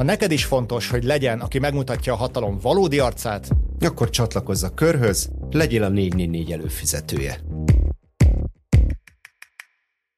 [0.00, 3.48] Ha neked is fontos, hogy legyen, aki megmutatja a hatalom valódi arcát,
[3.80, 7.40] akkor csatlakozz a körhöz, legyél a 444 előfizetője.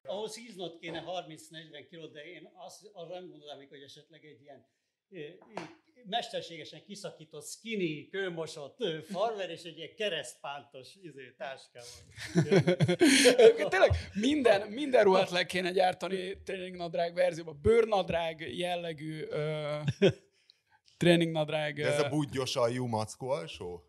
[0.03, 4.67] Ahhoz híznod kéne 30-40 kilót, de én azt, arra nem gondolom, hogy esetleg egy ilyen
[6.05, 8.77] mesterségesen kiszakított, skinny, kőmosott
[9.11, 11.89] farmer és egy ilyen keresztpántos izé, táskával.
[13.69, 17.59] Tényleg minden, minden ruhát le kéne gyártani tréningnadrág verzióban.
[17.63, 19.77] Bőrnadrág jellegű ö,
[20.97, 21.75] tréningnadrág.
[21.75, 23.83] De ez a budgyos aljú mackó alsó?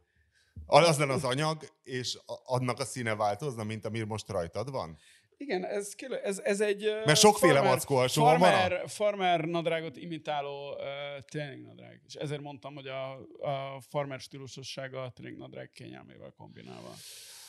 [0.66, 4.98] Az lenne az anyag, és annak a színe változna, mint ami most rajtad van?
[5.38, 6.84] Igen, ez, ez, ez egy...
[7.06, 8.88] Mert sokféle farmer, mackó alsó farmer, van.
[8.88, 10.78] Farmer nadrágot imitáló uh,
[11.26, 12.02] tréning nadrág.
[12.06, 16.94] És ezért mondtam, hogy a, a farmer stílusossága a tréning nadrág kényelmével kombinálva.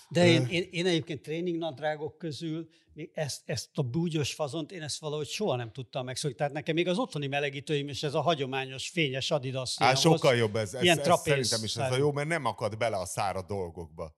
[0.09, 5.01] De én, én, én egyébként tréningnadrágok közül még ezt, ezt a búgyos fazont, én ezt
[5.01, 6.37] valahogy soha nem tudtam megszokni.
[6.37, 9.77] Tehát nekem még az otthoni melegítőim is ez a hagyományos fényes Adidas.
[9.79, 10.75] Á, sokkal jobb ez.
[10.75, 14.17] ez, ez szerintem is ez a jó, mert nem akad bele a szárad dolgokba.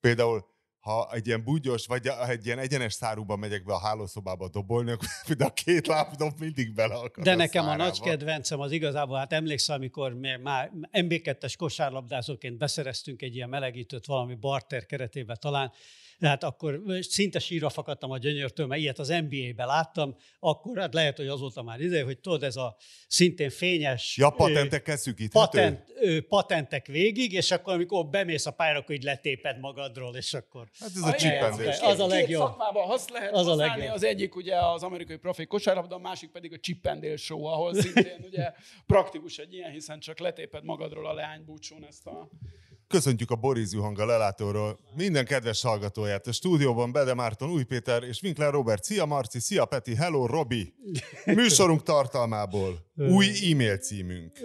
[0.00, 0.55] Például
[0.86, 5.08] ha egy ilyen bugyos, vagy egy ilyen egyenes szárúban megyek be a hálószobába dobolni, akkor
[5.36, 7.82] de a két lábdom mindig beleakad De a nekem szárába.
[7.82, 13.48] a nagy kedvencem az igazából, hát emlékszem, amikor mi már MB2-es kosárlabdázóként beszereztünk egy ilyen
[13.48, 15.72] melegítőt valami barter keretében talán,
[16.20, 21.16] hát akkor szinte sírva fakadtam a gyönyörtől, mert ilyet az NBA-be láttam, akkor hát lehet,
[21.16, 22.76] hogy azóta már ide, hogy tudod, ez a
[23.08, 24.16] szintén fényes...
[24.16, 25.58] Ja, patentekkel szűkíthető?
[25.58, 30.68] Patent, patentek végig, és akkor amikor bemész a pályára, akkor így letéped magadról, és akkor...
[30.80, 31.80] Hát ez a, a csipendés.
[31.80, 32.26] Az a legjobb.
[32.26, 33.94] Két szakmában azt lehet az használni, a legjobb.
[33.94, 38.24] az egyik ugye az amerikai profi kosárlabda, a másik pedig a csipendél show, ahol szintén
[38.28, 38.52] ugye
[38.86, 42.28] praktikus egy ilyen, hiszen csak letéped magadról a leánybúcsún ezt a
[42.88, 46.26] Köszöntjük a Boris Juhanga lelátóról minden kedves hallgatóját.
[46.26, 48.84] A stúdióban Bede Márton, Új Péter és Winkler Robert.
[48.84, 50.74] Szia Marci, szia Peti, hello Robi.
[51.24, 54.38] Műsorunk tartalmából új e-mail címünk.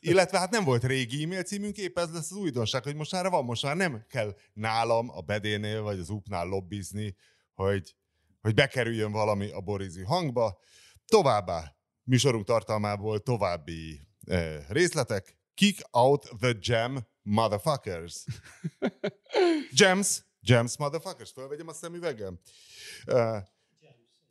[0.00, 3.30] Illetve hát nem volt régi e-mail címünk, épp ez lesz az újdonság, hogy most már
[3.30, 7.16] van, most már nem kell nálam, a Bedénél vagy az UP-nál lobbizni,
[7.54, 7.94] hogy,
[8.40, 10.58] hogy bekerüljön valami a Boris hangba.
[11.06, 15.36] Továbbá műsorunk tartalmából további eh, részletek.
[15.54, 18.24] Kick out the jam motherfuckers.
[19.78, 21.32] Gems, gems motherfuckers.
[21.32, 22.38] Fölvegyem a szemüvegem.
[23.06, 23.38] Uh,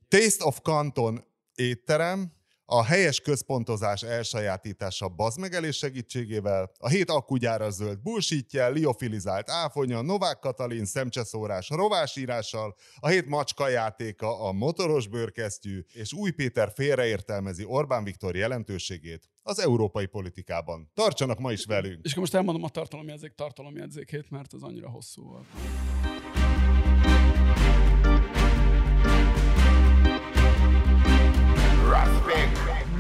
[0.08, 1.26] Taste of Canton
[1.56, 2.34] étterem,
[2.74, 10.86] a helyes központozás elsajátítása bazmegelés segítségével, a hét akkugyára zöld bullshitjel, liofilizált áfonya, Novák Katalin
[10.86, 18.36] szemcseszórás rovásírással, a hét macska játéka, a motoros bőrkesztyű, és Új Péter félreértelmezi Orbán Viktor
[18.36, 20.92] jelentőségét az európai politikában.
[20.94, 22.00] Tartsanak ma is velünk!
[22.04, 25.46] És akkor most elmondom a tartalomjegyzék tartalomjegyzékét, mert az annyira hosszú volt.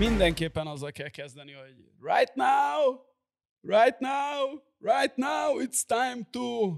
[0.01, 2.99] Mindenképpen azzal kell kezdeni, hogy right now,
[3.61, 6.75] right now, right now, it's time to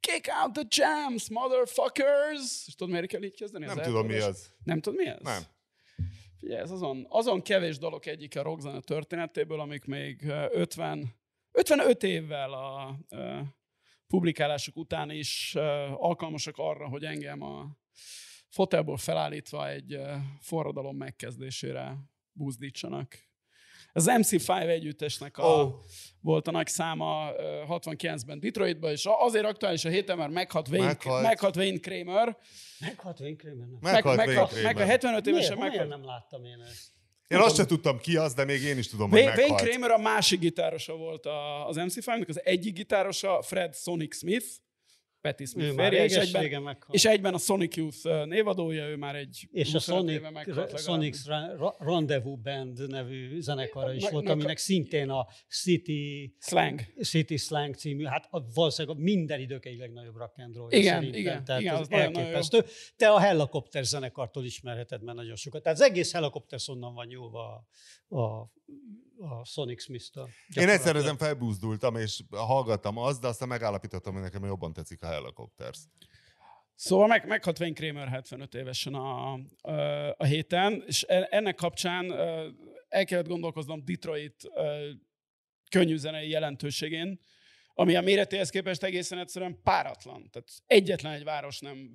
[0.00, 2.66] kick out the jams, motherfuckers!
[2.66, 3.64] És tudod, miért kell így kezdeni?
[3.64, 4.52] Nem tudom, mi az.
[4.64, 5.20] Nem tudod, mi ez?
[5.20, 5.42] Nem.
[6.38, 11.14] Figyelj, ez azon, azon kevés dolog egyik a rockzene történetéből, amik még 50,
[11.52, 12.96] 55 évvel a, a
[14.06, 15.54] publikálások után is
[15.94, 17.76] alkalmasak arra, hogy engem a
[18.48, 20.00] fotelból felállítva egy
[20.40, 21.98] forradalom megkezdésére
[22.38, 23.26] buzdítsanak.
[23.92, 25.74] Az MC5 együttesnek a, oh.
[26.20, 27.30] volt a nagy száma
[27.68, 31.22] 69-ben Detroitban, és azért aktuális a héten, mert meghalt Wayne, meghalt.
[31.22, 32.36] meghalt Wayne Kramer.
[32.80, 33.66] Meghalt Wayne Kramer?
[33.80, 34.64] Meghalt, meg, Wayne Kramer.
[34.64, 35.72] Meg a 75 évesen meghalt.
[35.72, 36.96] Miért nem láttam én ezt?
[37.28, 39.98] Én azt sem tudtam ki az, de még én is tudom, hogy Wayne Kramer a
[39.98, 41.26] másik gitárosa volt
[41.66, 44.46] az MC5-nek, az egyik gitárosa Fred Sonic Smith,
[45.20, 49.74] Patti Smith férje, és egyben, és egyben a Sonic Youth névadója, ő már egy És
[49.74, 50.22] a Sonic,
[50.80, 51.24] Sonic
[51.78, 58.28] Rendezvous Band nevű zenekara is volt, aminek szintén a City Slang, City Slang című, hát
[58.54, 60.72] valószínűleg minden idők egy legnagyobb rock and roll.
[60.72, 62.64] Igen, igen, tehát igen, az elképesztő.
[62.96, 65.62] Te a Helicopter zenekartól ismerheted, mert nagyon sokat.
[65.62, 67.64] Tehát az egész Helicopter onnan van nyúlva
[68.08, 68.52] a, a
[69.18, 70.28] a Sonic Smith-től.
[70.54, 75.06] Én egyszer ezen felbúzdultam, és hallgattam azt, de aztán megállapítottam, hogy nekem jobban tetszik a
[75.06, 75.78] Helicopters.
[76.74, 79.72] Szóval meg, meghalt Wayne Kramer 75 évesen a, a,
[80.16, 82.12] a héten, és ennek kapcsán
[82.88, 84.50] el kellett gondolkoznom Detroit
[85.70, 87.20] könnyű zenei jelentőségén,
[87.74, 90.30] ami a méretéhez képest egészen egyszerűen páratlan.
[90.30, 91.90] Tehát egyetlen egy város nem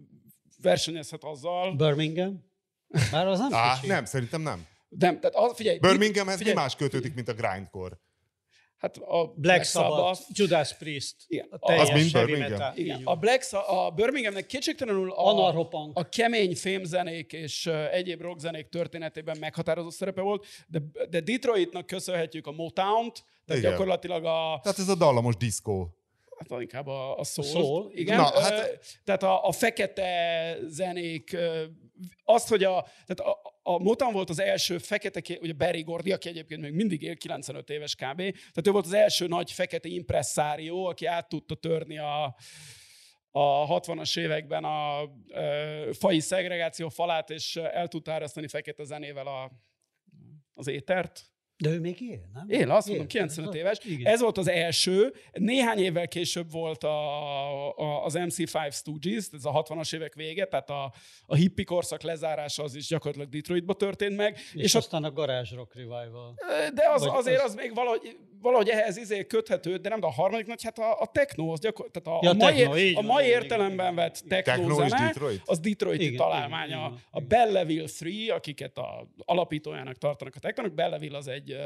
[0.62, 1.76] versenyezhet azzal.
[1.76, 2.52] Birmingham?
[3.12, 4.66] Már az nem Á, Nem, szerintem nem.
[5.00, 5.78] Nem, tehát az, figyelj.
[5.78, 8.00] Birminghamhez figyelj, mi más kötődik, mint a grindcore?
[8.84, 11.16] Hát a Black, Black Sabbath, Sabbath, Judas Priest.
[11.28, 11.48] Igen.
[11.60, 12.72] A Az mind Birmingham?
[12.76, 13.02] Igen.
[13.04, 13.16] A.
[13.16, 15.56] Black, a Birminghamnek kétségtelenül a,
[15.94, 20.80] a kemény fémzenék és egyéb rockzenék történetében meghatározó szerepe volt, de,
[21.10, 23.72] de Detroitnak köszönhetjük a Motown-t, tehát Igen.
[23.72, 25.98] gyakorlatilag a, Tehát ez a dallamos diszkó.
[26.38, 27.48] hát inkább a, a soul.
[27.48, 27.92] soul?
[27.94, 28.18] Igen.
[28.18, 28.80] Na, hát- hát...
[29.04, 31.38] Tehát a, a fekete zenék,
[32.24, 36.30] azt, hogy a, tehát a, a Motown volt az első fekete, ugye Barry Gordy, aki
[36.30, 38.18] egyébként még mindig él, 95 éves kb.
[38.18, 42.36] Tehát ő volt az első nagy fekete impresszárió, aki át tudta törni a,
[43.32, 49.52] a 60-as években a ö, fai szegregáció falát, és el tudta árasztani fekete zenével a,
[50.54, 51.33] az étert.
[51.58, 52.50] De ő még él, nem?
[52.50, 52.92] Él, azt Él.
[52.96, 53.78] mondom, 95 éves.
[53.86, 54.14] Igen.
[54.14, 55.14] Ez volt az első.
[55.32, 60.70] Néhány évvel később volt a, a, az MC5 Stooges, ez a 60-as évek vége, tehát
[60.70, 60.94] a,
[61.26, 64.34] a hippie korszak lezárása az is gyakorlatilag Detroitba történt meg.
[64.38, 66.34] És, És, és a, aztán a Garage Rock Revival.
[66.74, 70.06] de az, vagy azért az- az, még valahogy, valahogy ehhez izé köthető, de nem, de
[70.06, 72.78] a harmadik nagy, hát a, a techno, az gyakor, tehát a, Ja, a mai, techno,
[72.78, 75.42] így a van, mai értelemben igen, vett techno, Techno zene, Detroit?
[75.46, 76.66] az Detroiti Igen, találmánya.
[76.66, 77.28] igen, igen, a igen.
[77.28, 81.58] Belleville 3, akiket a alapítójának tartanak a technónak, Belleville az egy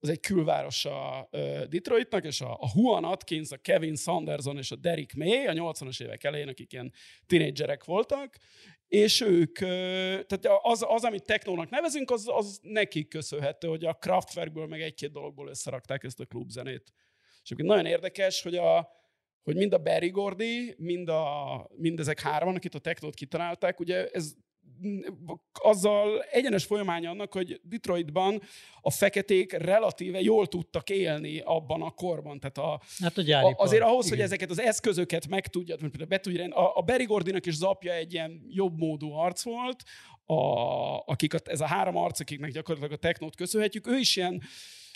[0.00, 4.76] az egy külvárosa ö, Detroitnak, és a, a Juan Atkins, a Kevin Sanderson és a
[4.76, 6.92] Derek May a 80-as évek elején, akik ilyen
[7.26, 8.36] tinédzserek voltak,
[8.88, 9.58] és ők,
[10.26, 15.12] tehát az, az amit technónak nevezünk, az, az nekik köszönhető, hogy a Kraftwerkből meg egy-két
[15.12, 16.92] dologból összerakták ezt a klubzenét.
[17.42, 18.88] És nagyon érdekes, hogy a,
[19.42, 24.06] hogy mind a Barry Gordy, mind, a, mind ezek hárman, akik a technót kitalálták, ugye
[24.06, 24.32] ez
[25.52, 28.42] azzal egyenes folyamánya annak, hogy Detroitban
[28.80, 32.40] a feketék relatíve jól tudtak élni abban a korban.
[32.40, 34.26] Tehát a, Hát a a, azért ahhoz, hogy Igen.
[34.26, 35.48] ezeket az eszközöket meg
[35.90, 39.42] például be tudj rend- a, a Barry Gordynak is zapja egy ilyen jobb módú arc
[39.42, 39.82] volt,
[40.26, 40.34] a,
[41.06, 44.42] akik a, ez a három arc, akiknek gyakorlatilag a technót köszönhetjük, ő is ilyen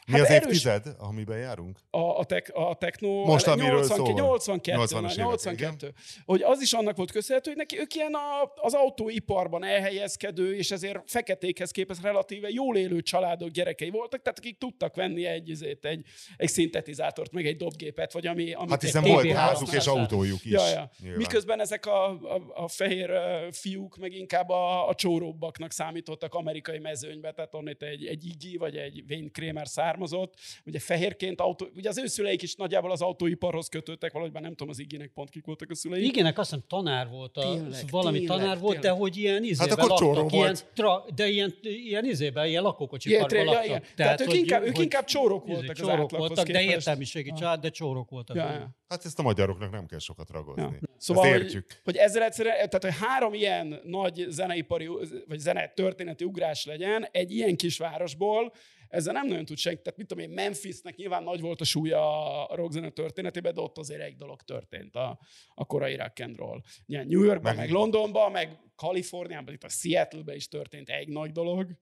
[0.07, 1.79] Mi az erős- évtized, amiben járunk?
[1.91, 4.15] a, a, tek, a techno Most, amiről 82, szó van.
[4.15, 5.93] 82, 80-as évek, 82.
[6.25, 10.71] Hogy az is annak volt köszönhető, hogy neki ők ilyen a, az autóiparban elhelyezkedő, és
[10.71, 15.85] ezért feketékhez képest relatíve jól élő családok gyerekei voltak, tehát akik tudtak venni egy, izét,
[15.85, 16.05] egy,
[16.37, 18.53] egy szintetizátort, meg egy dobgépet, vagy ami...
[18.53, 19.33] amit Hát hiszen volt TV300.
[19.35, 20.51] házuk és autójuk is.
[20.51, 20.91] Ja, ja.
[21.01, 21.19] nyilván.
[21.19, 23.11] Miközben ezek a, a, a fehér
[23.51, 28.77] fiúk meg inkább a, a csóróbbaknak számítottak amerikai mezőnybe, tehát onnét egy, egy Iggy vagy
[28.77, 30.35] egy Wayne Kramer származott,
[30.65, 34.51] ugye fehérként autó, ugye az ő szüleik is nagyjából az autóiparhoz kötődtek, valahogy már nem
[34.55, 36.05] tudom az Iggynek pont kik voltak a szülei.
[36.05, 38.93] Igenek azt hiszem tanár volt, a, Tényleg, valami tényleg, tanár volt, tényleg.
[38.93, 40.67] de hogy ilyen izében akkor csóró laktak, ilyen, volt.
[40.75, 43.65] tra, de ilyen, ilyen izében, ilyen lakókocsiparban tré- ja, laktak.
[43.67, 43.83] igen.
[43.97, 46.77] Tehát ők inkább- ők inkább csórok izé, voltak az csórok voltak, de képest.
[46.77, 47.39] értelmiségi Ah.
[47.39, 48.37] család, de csórok voltak.
[48.37, 48.77] Ja, ja.
[48.89, 50.63] Hát ezt a magyaroknak nem kell sokat ragozni.
[50.63, 50.79] Ja.
[50.97, 51.81] Szóval, Ezt hogy, értjük.
[51.85, 54.89] hogy ezzel egyszerűen, tehát hogy három ilyen nagy zeneipari,
[55.29, 58.53] vagy zene történeti ugrás legyen egy ilyen kis városból,
[58.93, 59.83] ezzel nem nagyon tud senki.
[59.83, 63.79] Tehát mit tudom én, Memphisnek nyilván nagy volt a súlya a rockzene történetében, de ott
[63.79, 65.21] azért egy dolog történt a,
[65.55, 66.61] a korai rock and roll.
[66.87, 71.09] Nyilván New Yorkban, meg, Meg- meg Londonban, meg Kaliforniában, itt a Seattle-ben is történt egy
[71.09, 71.79] nagy dolog,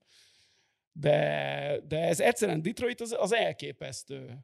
[0.91, 4.37] de, de ez egyszerűen Detroit az, az elképesztő.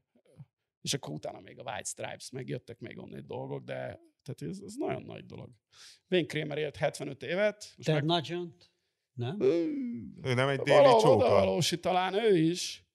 [0.81, 4.59] És akkor utána még a White Stripes, meg jöttek még onnan dolgok, de tehát ez,
[4.65, 5.49] ez nagyon nagy dolog.
[6.09, 7.73] Wayne Kramer élt 75 évet.
[7.75, 8.03] Most Ted meg...
[8.03, 8.71] Nugent?
[9.17, 9.41] Nem?
[9.41, 11.29] Ő nem egy déli csóka.
[11.29, 12.85] valósi talán ő is.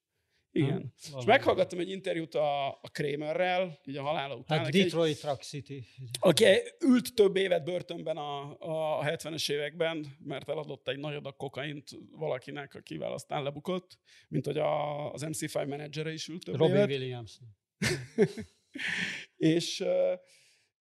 [0.55, 0.69] Igen.
[1.11, 1.19] Nem?
[1.19, 4.59] És meghallgattam egy interjút a, a Kramerrel, így a halála után.
[4.59, 5.85] Hát egy- Detroit Rock City.
[6.19, 6.45] aki
[6.85, 8.57] ült több évet börtönben a,
[8.99, 13.99] a 70-es években, mert eladott egy nagy adag kokaint valakinek, akivel aztán lebukott,
[14.29, 16.89] mint hogy a, az MC5 menedzsere is ült több Robin évet.
[16.89, 17.39] Williams.
[19.37, 19.85] És,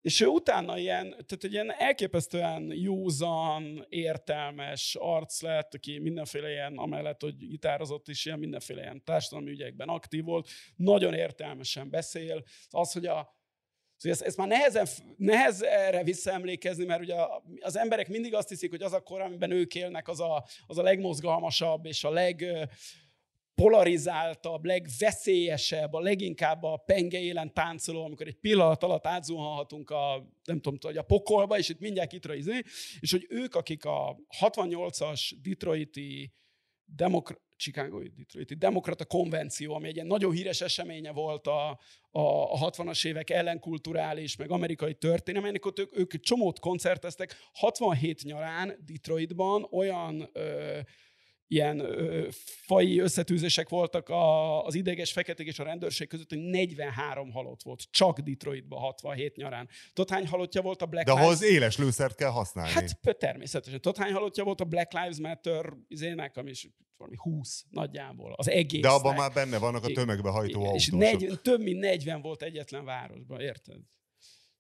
[0.02, 6.78] és ő utána ilyen, tehát egy ilyen elképesztően józan, értelmes arc lett, aki mindenféle ilyen,
[6.78, 12.44] amellett, hogy gitározott is, ilyen mindenféle ilyen társadalmi ügyekben aktív volt, nagyon értelmesen beszél.
[12.70, 13.40] Az, hogy a
[14.02, 17.16] Szóval ezt, ezt már nehezen, nehez erre visszaemlékezni, mert ugye
[17.60, 20.78] az emberek mindig azt hiszik, hogy az a kor, amiben ők élnek, az a, az
[20.78, 22.46] a legmozgalmasabb és a leg
[23.62, 30.30] ö, polarizáltabb, legveszélyesebb, a leginkább a penge élen táncoló, amikor egy pillanat alatt átzuhanhatunk a,
[30.44, 32.64] nem tudom, hogy a pokolba, és itt mindjárt kitraizni,
[33.00, 36.34] és hogy ők, akik a 68-as Detroiti
[36.86, 41.70] demokra- Chicagói Detroiti Demokrata Konvenció, ami egy ilyen nagyon híres eseménye volt a,
[42.12, 42.20] a,
[42.54, 47.36] a 60-as évek ellenkulturális, meg amerikai történelmének, ott ők, ők csomót koncerteztek.
[47.54, 50.80] 67 nyarán Detroitban olyan ö,
[51.52, 52.28] ilyen ö,
[52.66, 57.84] fai összetűzések voltak a, az ideges feketék és a rendőrség között, hogy 43 halott volt,
[57.92, 59.70] csak Detroitban 67 nyarán.
[59.94, 62.72] Tudod, hány halottja volt a Black De Lives ahhoz éles lőszert kell használni.
[62.72, 63.82] Hát természetesen.
[63.82, 68.34] Tudod, hány halottja volt a Black Lives Matter izének, ami is valami 20 nagyjából.
[68.38, 68.82] Az egész.
[68.82, 71.20] De abban már benne vannak a tömegbe hajtó Igen, és autósok.
[71.20, 73.80] 40, több mint 40 volt egyetlen városban, érted?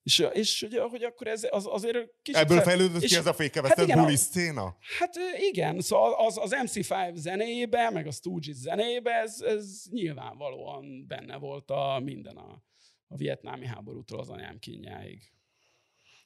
[0.03, 2.41] És, és ugye, hogy akkor ez az, azért kicsit...
[2.41, 4.77] Ebből fejlődött ki ez a Hát fékevesztett igen, buli a- szcéna?
[4.99, 5.15] Hát
[5.51, 11.69] igen, szóval az, az MC5 zenéjébe, meg a Stooges zenéjébe ez, ez nyilvánvalóan benne volt
[11.71, 12.63] a minden a,
[13.07, 15.21] a vietnámi háborútól az anyám kínjáig.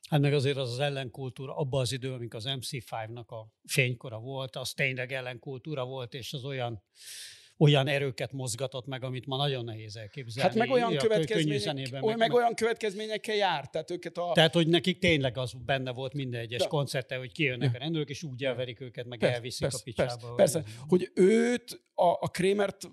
[0.09, 4.55] Hát meg azért az az ellenkultúra, abban az idő, amikor az MC5-nak a fénykora volt,
[4.55, 6.83] az tényleg ellenkultúra volt, és az olyan
[7.57, 10.49] olyan erőket mozgatott meg, amit ma nagyon nehéz elképzelni.
[10.49, 14.31] Hát meg olyan, a kö- következmények, meg olyan következményekkel járt, tehát őket a...
[14.33, 18.09] Tehát, hogy nekik tényleg az benne volt minden egyes De- koncerte, hogy kijönnek a rendőrök,
[18.09, 20.33] és úgy elverik őket, meg Persze, elviszik persze, a picsába.
[20.35, 22.89] Persze, persze, hogy őt, a, a Krémert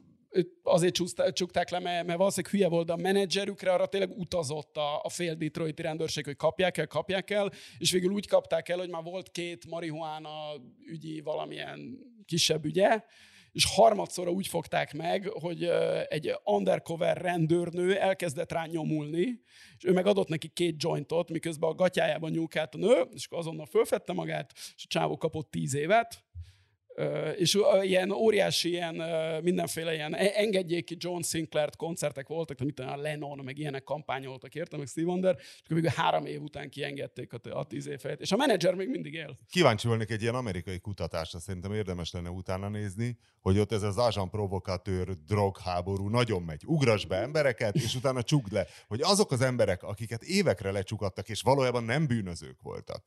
[0.63, 0.95] azért
[1.33, 5.35] csukták le, mert, mert valószínűleg hülye volt, a menedzserükre arra tényleg utazott a, a fél
[5.35, 9.31] Detroiti rendőrség, hogy kapják el, kapják el, és végül úgy kapták el, hogy már volt
[9.31, 10.31] két marihuána
[10.87, 13.03] ügyi valamilyen kisebb ügye,
[13.53, 15.65] és harmadszorra úgy fogták meg, hogy
[16.09, 19.41] egy undercover rendőrnő elkezdett rá nyomulni,
[19.77, 23.39] és ő meg adott neki két jointot, miközben a gatyájában nyúlkált a nő, és akkor
[23.39, 26.25] azonnal fölfedte magát, és a csávó kapott tíz évet,
[27.37, 28.95] és ilyen óriási, ilyen
[29.43, 33.83] mindenféle ilyen e- engedjék ki John Sinclair koncertek voltak, de mit a Lennon, meg ilyenek
[33.83, 37.87] kampányoltak, értem, meg Steve Wonder, és akkor végül három év után kiengedték a, a tíz
[37.87, 38.21] év helyett.
[38.21, 39.39] És a menedzser még mindig él.
[39.51, 43.99] Kíváncsi volnék egy ilyen amerikai kutatásra, szerintem érdemes lenne utána nézni, hogy ott ez az
[43.99, 46.63] agent provokatőr drogháború nagyon megy.
[46.67, 48.67] Ugrass be embereket, és utána csukd le.
[48.89, 53.03] Hogy azok az emberek, akiket évekre lecsukadtak, és valójában nem bűnözők voltak,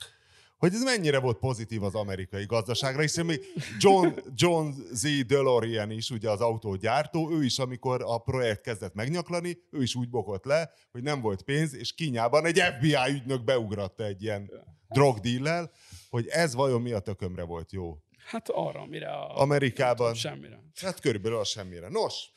[0.58, 3.42] hogy ez mennyire volt pozitív az amerikai gazdaságra, és még
[3.80, 5.26] John, John Z.
[5.26, 10.10] DeLorean is, ugye az autógyártó, ő is, amikor a projekt kezdett megnyaklani, ő is úgy
[10.10, 14.52] bokott le, hogy nem volt pénz, és Kínyában egy FBI ügynök beugratta egy ilyen
[14.88, 15.72] drogdíllel,
[16.10, 17.98] hogy ez vajon mi a tökömre volt jó.
[18.26, 19.42] Hát arra, amire a...
[19.42, 19.96] Amerikában.
[19.96, 20.64] tudom, Semmire.
[20.76, 21.90] Hát körülbelül az semmire.
[21.90, 22.34] Nos,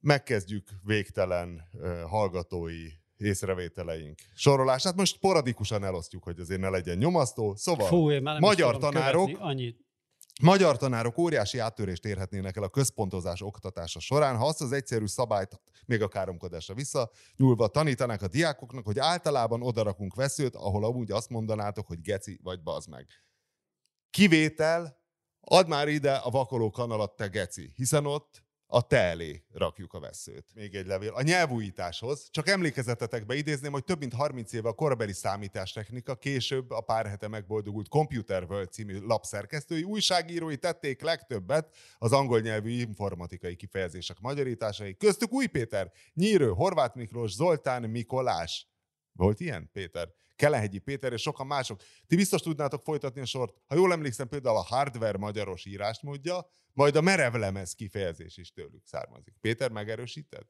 [0.00, 4.94] megkezdjük végtelen uh, hallgatói észrevételeink sorolását.
[4.94, 7.54] Most sporadikusan elosztjuk, hogy azért ne legyen nyomasztó.
[7.56, 9.84] Szóval Fú, én már nem magyar tanárok követni Annyit.
[10.42, 15.60] Magyar tanárok óriási áttörést érhetnének el a központozás oktatása során, ha azt az egyszerű szabályt,
[15.86, 21.28] még a káromkodásra vissza, nyúlva tanítanák a diákoknak, hogy általában odarakunk veszőt, ahol amúgy azt
[21.28, 23.06] mondanátok, hogy geci vagy bazd meg.
[24.10, 24.98] Kivétel,
[25.40, 30.00] add már ide a vakoló kanalat, te geci, hiszen ott a te elé rakjuk a
[30.00, 30.46] veszőt.
[30.54, 31.12] Még egy levél.
[31.12, 36.80] A nyelvújításhoz csak emlékezetetekbe idézném, hogy több mint 30 éve a korabeli számítástechnika, később a
[36.80, 44.20] pár hete megboldogult Computer World című lapszerkesztői újságírói tették legtöbbet az angol nyelvű informatikai kifejezések
[44.20, 44.96] magyarításai.
[44.96, 48.68] Köztük Új Péter, Nyírő, Horváth Miklós, Zoltán Mikolás.
[49.12, 50.08] Volt ilyen, Péter?
[50.36, 51.80] Kelehegyi Péter és sokan mások.
[52.06, 53.54] Ti biztos tudnátok folytatni a sort.
[53.66, 59.34] Ha jól emlékszem, például a hardware magyaros írásmódja, majd a merevlemez kifejezés is tőlük származik.
[59.40, 60.46] Péter, megerősíted?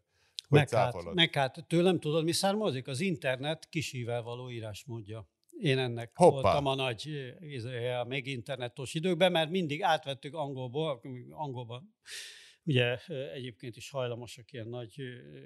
[0.48, 2.88] Hogy Meg hát, meg hát tőlem tudod, mi származik?
[2.88, 5.28] Az internet kisível való írásmódja.
[5.60, 6.32] Én ennek Hoppá.
[6.32, 11.00] voltam a nagy, eh, izé, még internetos időkben, mert mindig átvettük angolból,
[11.30, 11.94] angolban.
[12.66, 12.96] Ugye
[13.32, 15.02] egyébként is hajlamosak ilyen nagy,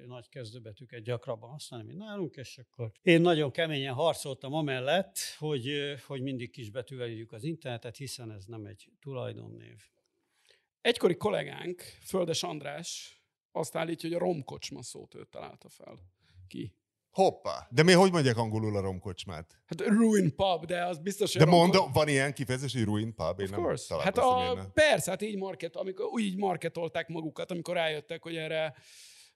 [0.07, 6.23] nagy kezdőbetűket gyakrabban használni, mint nálunk, és akkor én nagyon keményen harcoltam amellett, hogy, hogy
[6.23, 9.77] mindig kisbetűvel írjuk az internetet, hiszen ez nem egy tulajdonnév.
[10.81, 13.23] Egykori kollégánk, Földes András,
[13.53, 15.99] azt állítja, hogy a romkocsma szót ő találta fel.
[16.49, 16.78] Ki?
[17.19, 17.67] Hoppá.
[17.71, 19.59] De mi hogy mondják angolul a romkocsmát?
[19.67, 23.15] Hát ruin pub, de az biztos, hogy De romko- mondom, van ilyen kifejezés, hogy ruin
[23.15, 23.41] pub?
[23.41, 23.95] Én Of nem course.
[24.03, 28.75] Hát a, persze, hát így, market, amikor, úgy így marketolták magukat, amikor rájöttek, hogy erre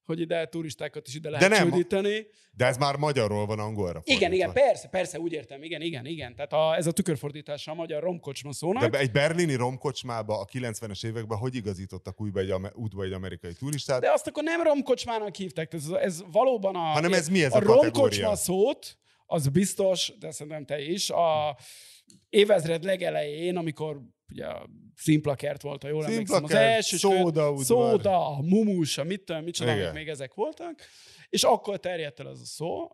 [0.05, 2.27] hogy ide turistákat is ide lehet nem, csődíteni.
[2.53, 4.35] De ez már magyarról van angolra Igen, fordítva.
[4.35, 6.35] igen, persze, persze, úgy értem, igen, igen, igen.
[6.35, 8.91] Tehát a, ez a tükörfordítása a magyar romkocsma szónak.
[8.91, 14.01] De egy berlini romkocsmába a 90-es években hogy igazítottak újba egy, útba egy amerikai turistát?
[14.01, 16.79] De azt akkor nem romkocsmának hívták, ez, ez valóban a...
[16.79, 21.57] Hanem ez mi ez a a romkocsma szót, az biztos, de szerintem te is, a
[22.29, 24.01] évezred legelején, amikor
[24.33, 27.65] ugye a szimplakert volt, ha jól emlékszem, az Szimplakert, első szóda udvar.
[27.65, 30.81] szóda, a mumus, a mit tudom, micsoda, amik még ezek voltak,
[31.29, 32.89] és akkor terjedt el ez a szó.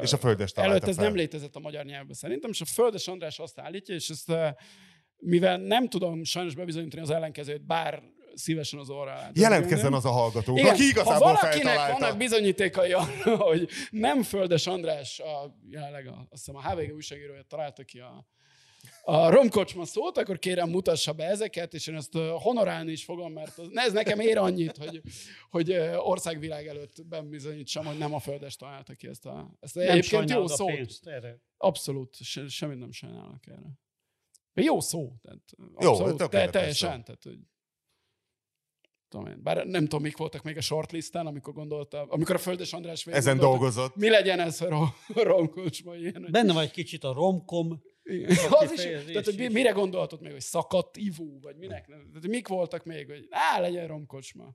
[0.00, 1.04] És a földes találta Előtt ez fel.
[1.04, 4.32] nem létezett a magyar nyelvben szerintem, és a Földes András azt állítja, és ezt
[5.16, 8.02] mivel nem tudom sajnos bebizonyítani az ellenkezőt, bár
[8.34, 11.98] szívesen az alá Jelentkezzen az a hallgató, Igen, aki ha igazából valakinek feltalálta.
[11.98, 17.42] vannak bizonyítékai arra, hogy nem Földes András, a, jelenleg a, azt hiszem a HVG újságírója
[17.42, 18.26] találta ki a,
[19.02, 23.58] a romkocsma szót, akkor kérem mutassa be ezeket, és én ezt honorálni is fogom, mert
[23.58, 25.00] az, ez nekem ér annyit, hogy,
[25.50, 29.88] hogy országvilág előtt bebizonyítsam, hogy nem a földes találta ki ezt a, ezt a Nem
[29.88, 30.74] egyébként jó szót.
[30.74, 31.40] pénzt erre.
[31.56, 33.80] Abszolút, se, semmit nem sajnálok erre.
[34.54, 35.12] Jó szó.
[35.22, 35.42] Tehát
[35.80, 37.04] Jó, abszolút, te, tökéletes teljesen.
[37.04, 37.38] Tehát, hogy,
[39.08, 42.72] tudom én, bár nem tudom, mik voltak még a shortlisten, amikor gondolta, amikor a Földes
[42.72, 43.96] András végig Ezen gondolta, dolgozott.
[43.96, 44.94] Mi legyen ez a rom-
[45.32, 46.22] romkocsma ilyen?
[46.22, 47.82] Hogy, Benne vagy kicsit a romkom,
[48.50, 51.86] az is, tehát, hogy mire gondoltod még, hogy szakadt ivó, vagy minek?
[51.86, 54.54] Tehát, hogy mik voltak még, hogy á, legyen romkocsma.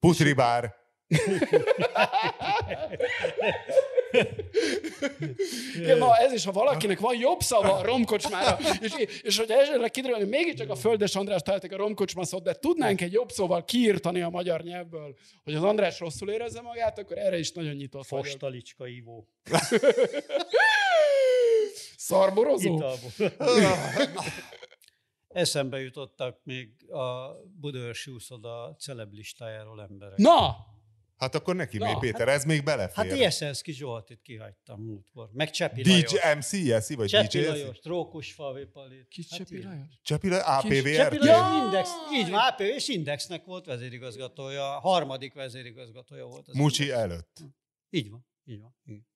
[0.00, 0.74] Putribár.
[5.76, 8.92] Igen, na ez is, ha valakinek van jobb szava a romkocsmára, és,
[9.22, 13.00] és hogyha esetleg kiderül, hogy mégiscsak a Földes András találtak a romkocsma szót, de tudnánk
[13.00, 17.38] egy jobb szóval kiírtani a magyar nyelvből, hogy az András rosszul érezze magát, akkor erre
[17.38, 18.26] is nagyon nyitott vagyok.
[18.26, 19.28] fostalicska ivó.
[21.96, 22.82] Szarborozó?
[25.28, 30.18] Eszembe jutottak még a Budaörsi úszoda celeb listájáról emberek.
[30.18, 30.56] Na,
[31.16, 33.04] Hát akkor neki Na, mi, Péter, ez még belefér.
[33.10, 35.28] Hát Jeszenszki Zsoltit kihagytam múltkor.
[35.32, 36.12] Meg Csepi DJ Lajos.
[36.36, 39.08] MC Jeszi, vagy Csepi DJ Lajos, Trókus Falvépalit.
[39.08, 39.62] kis Hát Csepi.
[39.62, 39.86] Lajos.
[40.02, 41.24] Csepi Lajos, Csepi APVRT?
[41.24, 46.48] Lajos Index, így van, AP, és Indexnek volt vezérigazgatója, a harmadik vezérigazgatója volt.
[46.48, 47.00] Az Mucsi Index.
[47.00, 47.40] előtt.
[47.90, 48.76] Így van, így van.
[48.84, 49.06] Igen.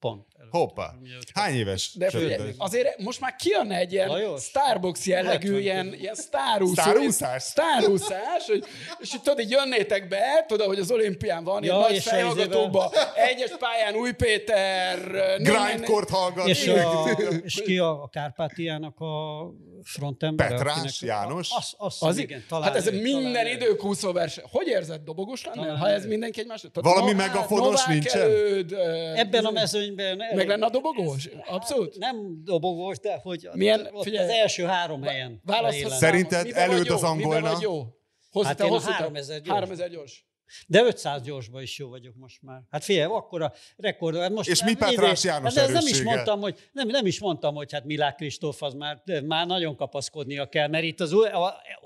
[0.00, 0.26] Pont.
[0.50, 0.94] Hoppá.
[1.34, 1.92] Hány éves?
[1.94, 4.42] De figyelj, azért most már kijönne egy ilyen Lajos?
[4.42, 6.72] Starbucks jellegű, 70 ilyen, ilyen sztárúszó.
[6.72, 7.42] Sztárúszás?
[7.42, 8.64] Sztárúszás, hogy,
[8.98, 12.10] és itt tudod, így jönnétek be, tudod, hogy az olimpián van, Ja, nagy és a
[12.10, 14.98] fejhallgatókba, egyes pályán Új Péter,
[15.38, 16.48] Grindcore-t hallgat.
[16.48, 17.10] És, a,
[17.42, 19.44] és ki a, a Kárpátiának a
[19.84, 20.48] frontember?
[20.48, 21.50] Petrás János?
[21.56, 23.50] Az, az, Az igen, igen, talán hát ez ő, minden talán ő.
[23.50, 24.44] idők úszó verseny.
[24.50, 26.64] Hogy érzed, dobogos Talán ha ez mindenki egymás...
[26.72, 28.20] Valami Novák- megafonos Novák nincsen?
[28.20, 28.72] Előd,
[29.16, 30.22] Ebben a mezőnyben...
[30.34, 31.28] Meg lenne a dobogós?
[31.46, 31.96] Abszolút.
[31.98, 35.40] Nem dobogós, de hogy Milyen- ott figyelj, az első három helyen.
[35.44, 35.96] Választhatsz.
[35.96, 37.34] Szerinted előd az angolna?
[37.36, 37.86] Miben vagy jó?
[38.30, 39.54] Hosszú, Hát te én a hosszú táv- 3000 gyors.
[39.58, 40.26] 3000 gyors.
[40.66, 42.60] De 500 gyorsban is jó vagyok most már.
[42.70, 44.16] Hát figyelj, akkor a rekord.
[44.16, 47.54] Hát most És mi idén- János hát nem is mondtam, hogy nem, nem is mondtam,
[47.54, 51.14] hogy hát Milák Kristóf az már, már nagyon kapaszkodnia kell, mert itt az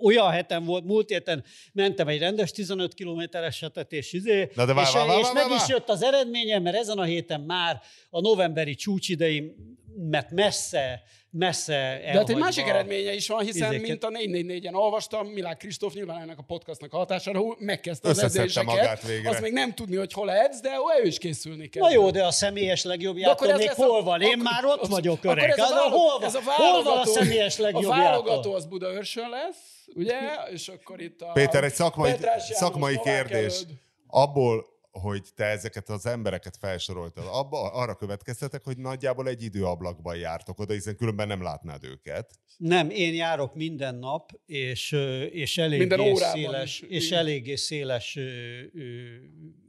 [0.00, 4.72] olyan heten volt, múlt héten mentem egy rendes 15 kilométeres setet, és, izé, Na de
[4.72, 5.60] vár, és, vár, vár, és vár, meg vár.
[5.62, 11.02] is jött az eredményem, mert ezen a héten már a novemberi csúcsideimet messze,
[11.34, 13.88] messze De hát egy másik eredménye is van, hiszen izéket.
[13.88, 19.04] mint a 444-en olvastam, Milák Kristóf nyilván ennek a podcastnak a hatására megkezdte az edzéseket.
[19.24, 20.70] Az még nem tudni, hogy hol edz, de
[21.02, 21.82] ő is készülni kell.
[21.82, 24.20] Na jó, de a személyes legjobbjától ez még a- hol van?
[24.22, 25.50] Én már ott vagyok öreg.
[25.50, 28.02] ez a a- hol, van, ez a hol van a válogató- személyes A legjobbjától?
[28.04, 30.18] válogató az Budaörsön lesz, ugye?
[30.52, 31.26] És akkor itt a...
[31.32, 32.12] Péter, egy szakmai,
[32.50, 33.62] szakmai kérdés.
[34.06, 40.58] Abból, hogy te ezeket az embereket felsoroltad, abba, arra következtetek, hogy nagyjából egy időablakban jártok
[40.58, 42.30] oda, hiszen különben nem látnád őket.
[42.56, 44.92] Nem, én járok minden nap, és,
[45.30, 46.88] és eléggé széles, is.
[46.88, 48.18] és eléggé széles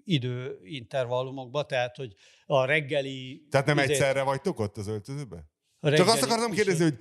[0.04, 2.14] időintervallumokba, tehát hogy
[2.46, 3.46] a reggeli...
[3.50, 5.40] Tehát nem izé- egyszerre vagytok ott az öltözőben?
[5.80, 6.98] a Csak reggeli- azt akartam kérdezni, hogy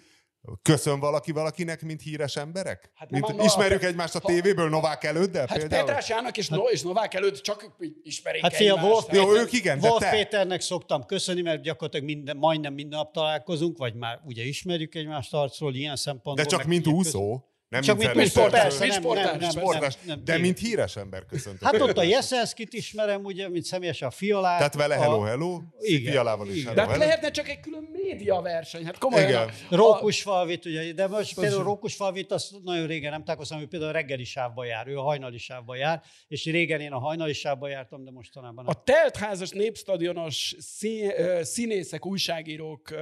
[0.62, 2.90] köszön valaki valakinek, mint híres emberek?
[2.94, 5.84] Hát mint a- ismerjük egymást a ha- tévéből Novák előddel Hát például?
[5.84, 8.82] Petrás János és, no, és Novák előtt csak ismerik Hát egymást.
[8.86, 10.10] Wolf, Jó, Péter, ők igen, de Wolf te?
[10.10, 15.34] Péternek szoktam köszönni, mert gyakorlatilag minden, majdnem minden nap találkozunk, vagy már ugye ismerjük egymást
[15.34, 16.34] arcról ilyen szempontból.
[16.34, 17.40] De csak mint úszó?
[17.72, 20.96] Nem Csak mint, persze, Mint nem, sportás, nem, nem, Sportás, nem, nem, de mint híres
[20.96, 21.62] ember köszöntök.
[21.62, 22.04] Hát ott a Péter.
[22.08, 24.56] Jeszenszkit ismerem, ugye, mint személyesen a Fialát.
[24.56, 26.12] Tehát vele a- hello, hello, Igen.
[26.12, 26.64] Fialával is Igen.
[26.64, 27.04] hello, De hát hello.
[27.04, 28.84] lehetne csak egy külön média verseny.
[28.84, 29.28] Hát komolyan.
[29.28, 29.40] Igen.
[29.42, 33.90] A, a, Rókusfalvit, ugye, de most például Rókusfalvit azt nagyon régen nem találkoztam, ő például
[33.90, 37.68] a reggeli sávba jár, ő a hajnali sávba jár, és régen én a hajnali sávba
[37.68, 38.74] jártam, de mostanában nem.
[38.76, 42.94] a teltházas népstadionos szín, színészek, újságírók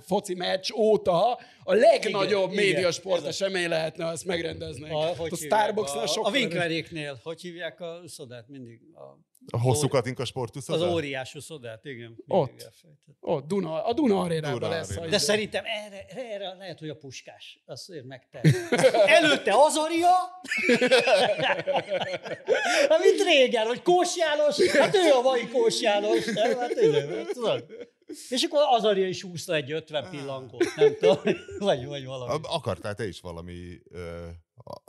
[0.00, 3.30] foci meccs óta a legnagyobb Igen, médiasport igen.
[3.30, 4.92] esemény lehetne, azt megrendeznék.
[4.92, 5.60] A, A, hogy a hívják?
[5.60, 8.80] Starbucksnál a, sokkal a Winkleréknél, hogy hívják a szodát mindig?
[8.94, 9.02] A,
[9.50, 10.90] A hosszú katinka az sportuszodát?
[10.92, 12.16] óriású szodát, igen.
[12.26, 12.70] Ott.
[13.20, 14.90] Ott, Duna, a Duna arénában Duna lesz.
[14.90, 15.06] Aréna.
[15.10, 17.62] De szerintem erre, erre lehet, hogy a puskás.
[17.66, 18.54] Azt azért megtehet.
[19.06, 20.08] Előtte Azaria,
[22.96, 26.58] amit régen, hogy Kós János, hát ő a mai Kós János, nem?
[26.58, 27.64] Hát ő, tudod.
[28.28, 31.18] És akkor Azaria is húzta egy 50 pillangót, nem tudom,
[31.58, 32.38] vagy, vagy valami.
[32.42, 33.54] Akartál te is valami
[33.90, 34.26] ö,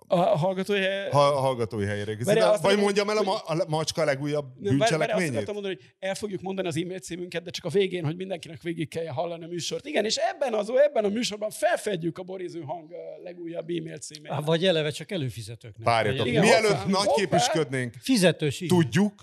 [0.08, 1.10] A hallgatói hely...
[1.10, 2.12] ha, hallgatói helyre.
[2.12, 5.30] Azt Vagy akarom- mondjam el a, ma, a macska legújabb azt bűncselekményét?
[5.32, 8.62] akartam mondani, hogy el fogjuk mondani az e-mail címünket, de csak a végén, hogy mindenkinek
[8.62, 9.86] végig kell hallani a műsort.
[9.86, 12.92] Igen, és ebben, az, ebben a műsorban felfedjük a Boriző hang
[13.24, 14.32] legújabb e-mail címét.
[14.32, 15.86] Há, Vagy eleve csak előfizetőknek.
[15.86, 19.14] Várjatok, mielőtt nagy képüsködnénk, Fizetős tudjuk,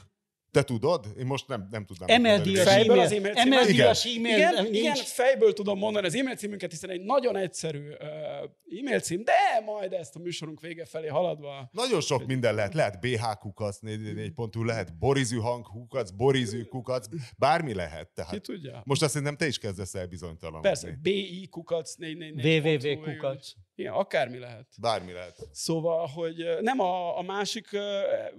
[0.54, 1.06] Te tudod?
[1.18, 2.22] Én most nem, nem tudnám.
[2.24, 3.00] Fejből e-mail.
[3.00, 3.32] az e-mail?
[3.34, 4.18] Emeldíjas Igen.
[4.18, 4.36] e-mail.
[4.36, 5.02] Igen, nem- igen, nincs.
[5.02, 9.32] fejből tudom mondani az e-mail címünket, hiszen egy nagyon egyszerű uh, e-mail cím, de
[9.64, 11.68] majd ezt a műsorunk vége felé haladva.
[11.72, 12.74] Nagyon sok minden lehet.
[12.74, 17.06] Lehet BH kukac, 4.hu, lehet borizű hang kukac, borizű kukac,
[17.38, 18.06] bármi lehet.
[18.06, 18.82] Ki Tehát tudja?
[18.84, 20.68] most azt szerintem te is kezdesz el bizonytalanodni.
[20.68, 22.96] Persze, BI kukac 444.
[22.96, 23.52] www kukac.
[23.74, 24.66] Igen, akármi lehet.
[24.80, 25.36] Bármi lehet.
[25.52, 27.68] Szóval, hogy nem a, a másik,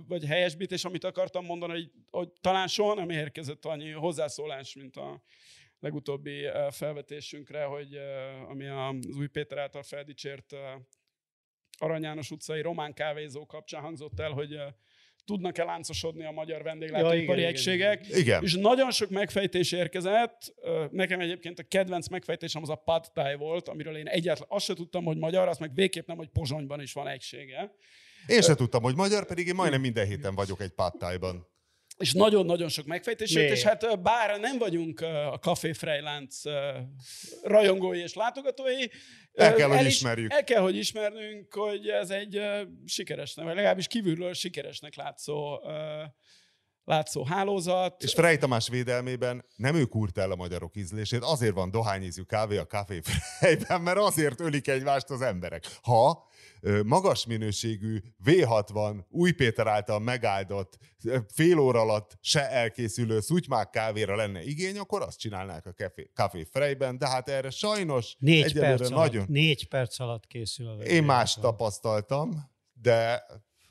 [0.08, 5.22] vagy helyesbítés, amit akartam mondani, hogy, hogy talán soha nem érkezett annyi hozzászólás, mint a
[5.80, 7.98] legutóbbi felvetésünkre, hogy
[8.50, 10.56] ami az új Péter által feldicsért
[11.78, 14.60] Arany János utcai román kávézó kapcsán hangzott el, hogy
[15.26, 18.08] tudnak-e láncosodni a magyar vendéglátóipari Ja, igen, egységek.
[18.08, 18.44] Igen.
[18.44, 20.54] És nagyon sok megfejtés érkezett.
[20.92, 24.74] Nekem egyébként a kedvenc megfejtésem az a pad thai volt, amiről én egyáltalán azt se
[24.74, 27.72] tudtam, hogy magyar, azt meg végképp nem, hogy Pozsonyban is van egysége.
[28.28, 31.48] Én se tudtam, hogy magyar, pedig én majdnem minden héten vagyok egy pattájban.
[31.98, 36.70] És nagyon-nagyon sok megfejtés jött, és hát bár nem vagyunk a Café Frejlánc ö,
[37.44, 38.86] rajongói és látogatói,
[39.34, 40.32] El kell, hogy is- ismerjük.
[40.34, 42.42] El kell, hogy ismernünk, hogy ez egy
[42.86, 45.60] sikeresnek, vagy legalábbis kívülről sikeresnek látszó,
[46.84, 48.04] látszó hálózat.
[48.04, 52.58] És Frey Tamás védelmében nem ő kúrta el a magyarok ízlését, azért van dohányízű kávé
[52.58, 55.64] a Café Freyben, mert azért ölik egymást az emberek.
[55.82, 56.28] Ha
[56.86, 60.78] magas minőségű V60 Új Péter által megáldott
[61.34, 66.44] fél óra alatt se elkészülő szutymák kávéra lenne igény, akkor azt csinálnák a Café, Café
[66.44, 69.16] Freyben, de hát erre sajnos Négy egyelőre perc, nagyon...
[69.16, 72.34] alatt, négy perc alatt készül a Én más tapasztaltam,
[72.74, 73.24] de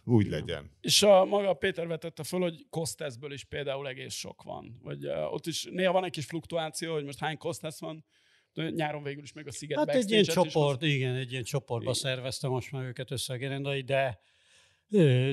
[0.04, 0.70] úgy legyen.
[0.80, 4.80] És a maga Péter vetette föl, hogy Kosteszből is például egész sok van.
[4.83, 8.04] Vagy uh, ott is néha van egy kis fluktuáció, hogy most hány Kostesz van.
[8.54, 12.02] Nyáron végül is meg a Sziget Hát egy ilyen csoport, igen, egy ilyen csoportba Igen.
[12.02, 14.20] szervezte most már őket össze a gerendai, de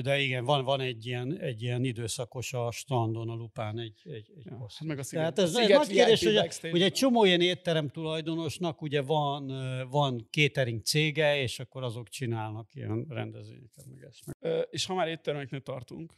[0.02, 4.32] de igen, van, van egy, ilyen, egy ilyen időszakos a strandon, a Lupán egy, egy,
[4.36, 4.78] egy Ja, poszt.
[4.78, 6.24] hát meg a Sziget, Tehát ez, a Sziget nagy kérdés,
[6.60, 9.46] hogy, hogy egy csomó ilyen étterem tulajdonosnak ugye van,
[9.90, 14.20] van catering cége, és akkor azok csinálnak ilyen rendezvényeket, meg ezt.
[14.26, 14.66] Meg.
[14.70, 16.14] És ha már éttermeknél tartunk,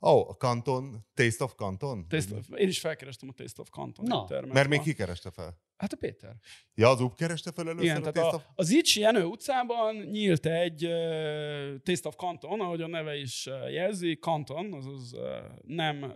[0.00, 2.08] Ó, oh, a Kanton, Taste of Kanton?
[2.08, 4.26] Taste of, én is felkerestem a Taste of Canton Na.
[4.52, 5.58] Mert még ki kereste fel?
[5.76, 6.36] Hát a Péter.
[6.74, 8.42] Ja, az UP kereste fel először Igen, a tehát Taste a, of...
[8.54, 13.72] az Icsi Jenő utcában nyílt egy uh, Taste of Canton, ahogy a neve is uh,
[13.72, 15.20] jelzi, Canton, azaz uh,
[15.62, 16.12] nem uh,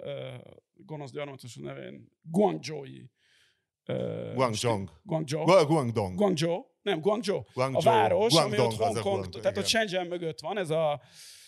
[0.75, 3.11] gonosz gyarmatos nevén, Guangzhou-i.
[3.87, 4.91] Uh, Guangzhong.
[5.03, 5.45] Guangzhou.
[5.45, 6.15] Gu- Guangdong.
[6.15, 6.65] Guangzhou.
[6.83, 7.45] Nem, Guangzhou.
[7.55, 7.93] Guangzhou.
[7.93, 9.67] A város, ami Guangdong ott az a Hongkong, tehát ott.
[9.67, 11.01] Shenzhen mögött van, ez a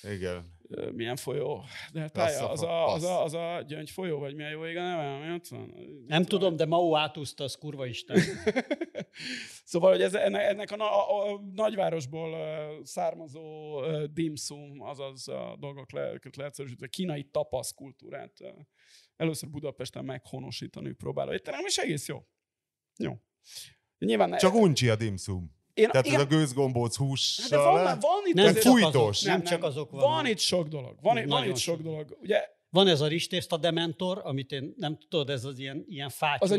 [0.03, 0.61] Igen.
[0.92, 1.64] Milyen folyó?
[1.92, 4.66] De hát pálya, a az, a, az, a, az a gyöngy folyó, vagy milyen jó
[4.66, 5.74] ég a neve, ott van?
[6.06, 8.20] Nem tudom, de Mao átúszta, az kurva isten.
[9.64, 12.37] Szóval, hogy ez, ennek, ennek a, a, a nagyvárosból
[12.82, 18.32] származó dimsum, azaz a dolgok le, leegyszerűsítve, kínai tapasz kultúrát
[19.16, 22.26] először Budapesten meghonosítani próbáló étterem, és egész jó.
[22.96, 23.12] Jó.
[23.98, 25.61] Nyilván Csak uncsi a dimsum.
[25.74, 26.96] Én, Tehát igen, ez a gőzgombóc
[27.40, 29.16] hát de van, van itt Nem azért- csak fújtós.
[29.18, 30.08] azok, nem, csak azok vannak.
[30.08, 30.96] Van itt sok dolog.
[31.00, 31.85] Van, itt- van Nagyon itt sok sok.
[31.85, 32.16] dolog.
[32.22, 36.50] Ugye Van ez a ristészta dementor, amit én nem tudod, ez az ilyen, ilyen az
[36.50, 36.54] a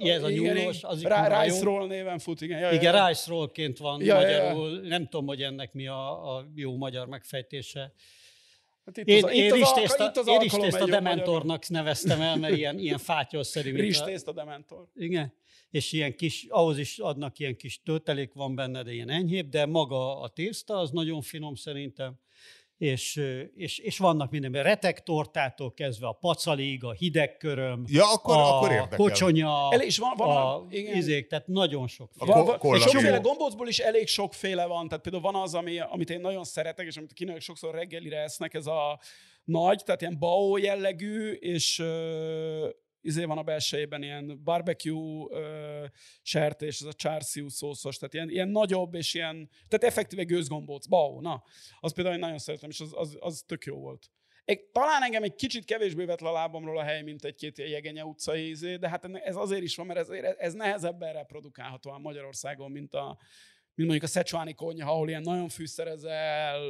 [0.00, 1.42] ilyen, ez a nyúlós, az Rá-.
[1.42, 2.58] Rice Roll néven fut, igen.
[2.58, 4.42] Ja, Igen, ja, rice rollként van Ja, ja, ja.
[4.42, 4.80] magyarul.
[4.80, 7.92] Nem tudom, hogy ennek mi a, a jó magyar megfejtése.
[8.86, 12.98] Hát itt Én, az, én ristészta egy jó magyar- dementornak neveztem el, mert ilyen, ilyen
[12.98, 13.72] fátyolszerű.
[13.72, 14.86] mint a- dementor.
[14.94, 15.32] Igen.
[15.70, 19.66] És ilyen kis, ahhoz is adnak ilyen kis töltelék van benne, de ilyen enyhébb, de
[19.66, 22.18] maga a tészta az nagyon finom szerintem.
[22.78, 23.22] És,
[23.54, 28.96] és, és vannak mindenben retektortától kezdve a pacalig, a hidegköröm, Ja, akkor, a akkor érdekel.
[28.96, 30.96] kocsonya, El, és van, van a, igen.
[30.96, 32.10] izék, tehát nagyon sok.
[32.18, 34.88] A ko- van, és sokféle gombócból is elég sokféle van.
[34.88, 38.18] Tehát például van az, ami, amit én nagyon szeretek, és amit a kínaiak sokszor reggelire
[38.18, 39.00] esznek, ez a
[39.44, 41.82] nagy, tehát ilyen bao jellegű, és
[43.06, 45.90] izé van a belsejében ilyen barbecue uh,
[46.22, 51.20] sertés, ez a csárciú szószos, tehát ilyen, ilyen nagyobb, és ilyen, tehát effektíve gőzgombóc, bao,
[51.20, 51.42] na.
[51.80, 54.10] Az például én nagyon szeretem, és az, az, az tök jó volt.
[54.44, 58.04] Egy, talán engem egy kicsit kevésbé vett le a lábamról a hely, mint egy-két Jegenye
[58.04, 62.70] utcai ízé, de hát ez azért is van, mert ez, ez nehezebben reprodukálható a Magyarországon,
[62.70, 63.18] mint, a,
[63.74, 66.60] mint mondjuk a szecsuáni konyha, ahol ilyen nagyon fűszerezel,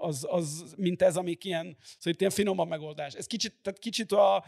[0.00, 3.14] az, az, mint ez, amik ilyen, szóval itt ilyen finomabb megoldás.
[3.14, 4.44] Ez kicsit, tehát kicsit a,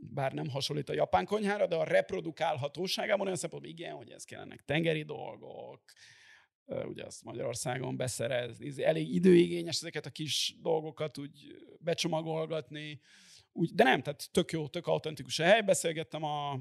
[0.00, 4.64] bár nem hasonlít a japán konyhára, de a reprodukálhatóságában olyan szempontból igen, hogy ez kellenek
[4.64, 5.82] tengeri dolgok,
[6.84, 13.00] ugye azt Magyarországon beszerezni, ez elég időigényes ezeket a kis dolgokat úgy becsomagolgatni,
[13.52, 15.60] úgy, de nem, tehát tök jó, tök autentikus a hely.
[15.60, 16.60] Beszélgettem a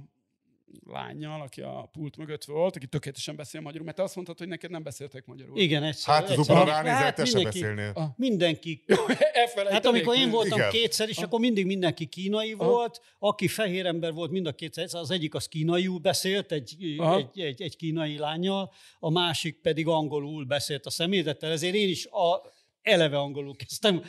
[0.86, 4.48] lányjal, aki a pult mögött volt, aki tökéletesen beszél magyarul, mert te azt mondtad, hogy
[4.48, 5.58] neked nem beszéltek magyarul.
[5.58, 6.14] Igen, egyszer.
[6.14, 8.14] Hát az upra ránézett, te se mindenki, beszélnél.
[8.18, 8.84] mindenki
[9.34, 10.72] Elfelejtem Hát amikor én voltam Igen.
[10.72, 12.70] Kétszer is, akkor mindig mindenki kínai Aha.
[12.70, 14.88] volt, aki fehér ember volt mind a kétszer.
[14.92, 20.46] Az egyik az kínaiul beszélt, egy, egy, egy, egy kínai lányjal, a másik pedig angolul
[20.46, 22.42] beszélt a személyzettel, ezért én is a,
[22.82, 24.04] eleve angolul kezdtem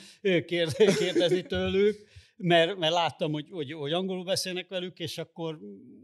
[0.46, 5.58] kérdezni tőlük, mert, mert láttam, hogy, hogy, hogy angolul beszélnek velük, és akkor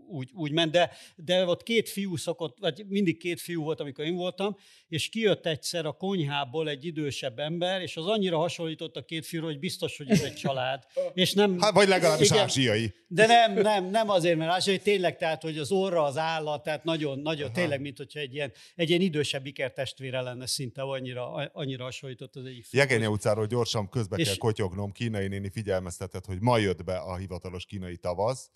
[0.08, 0.70] úgy, úgy ment.
[0.72, 4.56] De, de ott két fiú szokott, vagy mindig két fiú volt, amikor én voltam,
[4.88, 9.46] és kijött egyszer a konyhából egy idősebb ember, és az annyira hasonlított a két fiúra,
[9.46, 10.82] hogy biztos, hogy ez egy család.
[11.14, 12.42] És nem, Hát, vagy legalábbis Igen.
[12.42, 12.94] ázsiai.
[13.08, 16.84] de nem, nem, nem azért, mert ázsiai tényleg, tehát, hogy az orra, az állat, tehát
[16.84, 17.54] nagyon, nagyon, Aha.
[17.54, 22.44] tényleg, mint hogyha egy ilyen, egy ilyen idősebb ikertestvére lenne szinte, annyira, annyira hasonlított az
[22.44, 22.64] egyik.
[22.64, 22.80] fiú.
[22.80, 24.92] Jegenye utcáról gyorsan közbe És- kell kotyognom.
[24.92, 28.50] Kínai néni figyelmeztetett, hogy ma jött be a hivatalos kínai tavasz.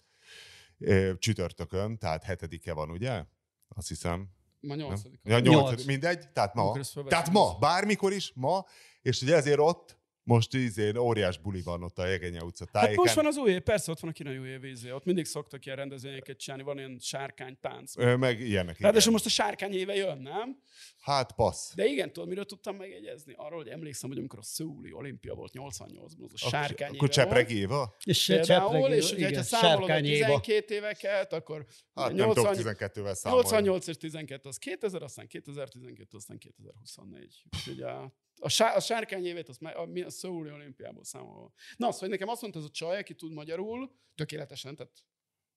[1.19, 3.25] Csütörtökön, tehát hetedike van, ugye?
[3.69, 4.29] Azt hiszem.
[4.61, 5.21] Ma nyolcadik.
[5.23, 5.69] Ja, Nyolc.
[5.69, 5.85] nyolc.
[5.85, 6.79] Mindegy, tehát ma.
[7.09, 8.65] Tehát ma, bármikor is, ma,
[9.03, 13.03] és ugye ezért ott most izé, óriás buli van ott a Jegenye utca Hát tájéken.
[13.05, 14.91] most van az új év, persze ott van a kínai új év vízé.
[14.91, 17.97] Ott mindig szoktak ilyen rendezvényeket csinálni, van ilyen sárkány tánc.
[17.97, 18.79] Ö, meg ilyenek.
[18.79, 19.13] Ráadásul igen.
[19.13, 20.59] most a sárkány éve jön, nem?
[21.01, 21.75] Hát passz.
[21.75, 23.35] De igen, tudod, miről tudtam megjegyezni?
[23.37, 27.23] Arról, hogy emlékszem, hogy amikor a Szúli olimpia volt 88-ban, az a sárkány Akkor éve
[27.23, 27.51] Csepreg.
[27.51, 27.95] Éva?
[28.05, 30.27] És Csepregi- és ugye, ha igen, számolod a Sárkány Éva.
[30.41, 33.45] 12 éveket, akkor Hát nem tudok 80 12-vel számolni.
[33.45, 37.43] 88 és 12 az 2000, aztán 2012, aztán 2024.
[37.57, 41.53] Úgyhogy a, a, sá, a sárkány évét az a, a Szóli olimpiából számolva.
[41.77, 44.93] Na, hogy nekem azt mondta ez a csaj, aki tud magyarul, tökéletesen, tehát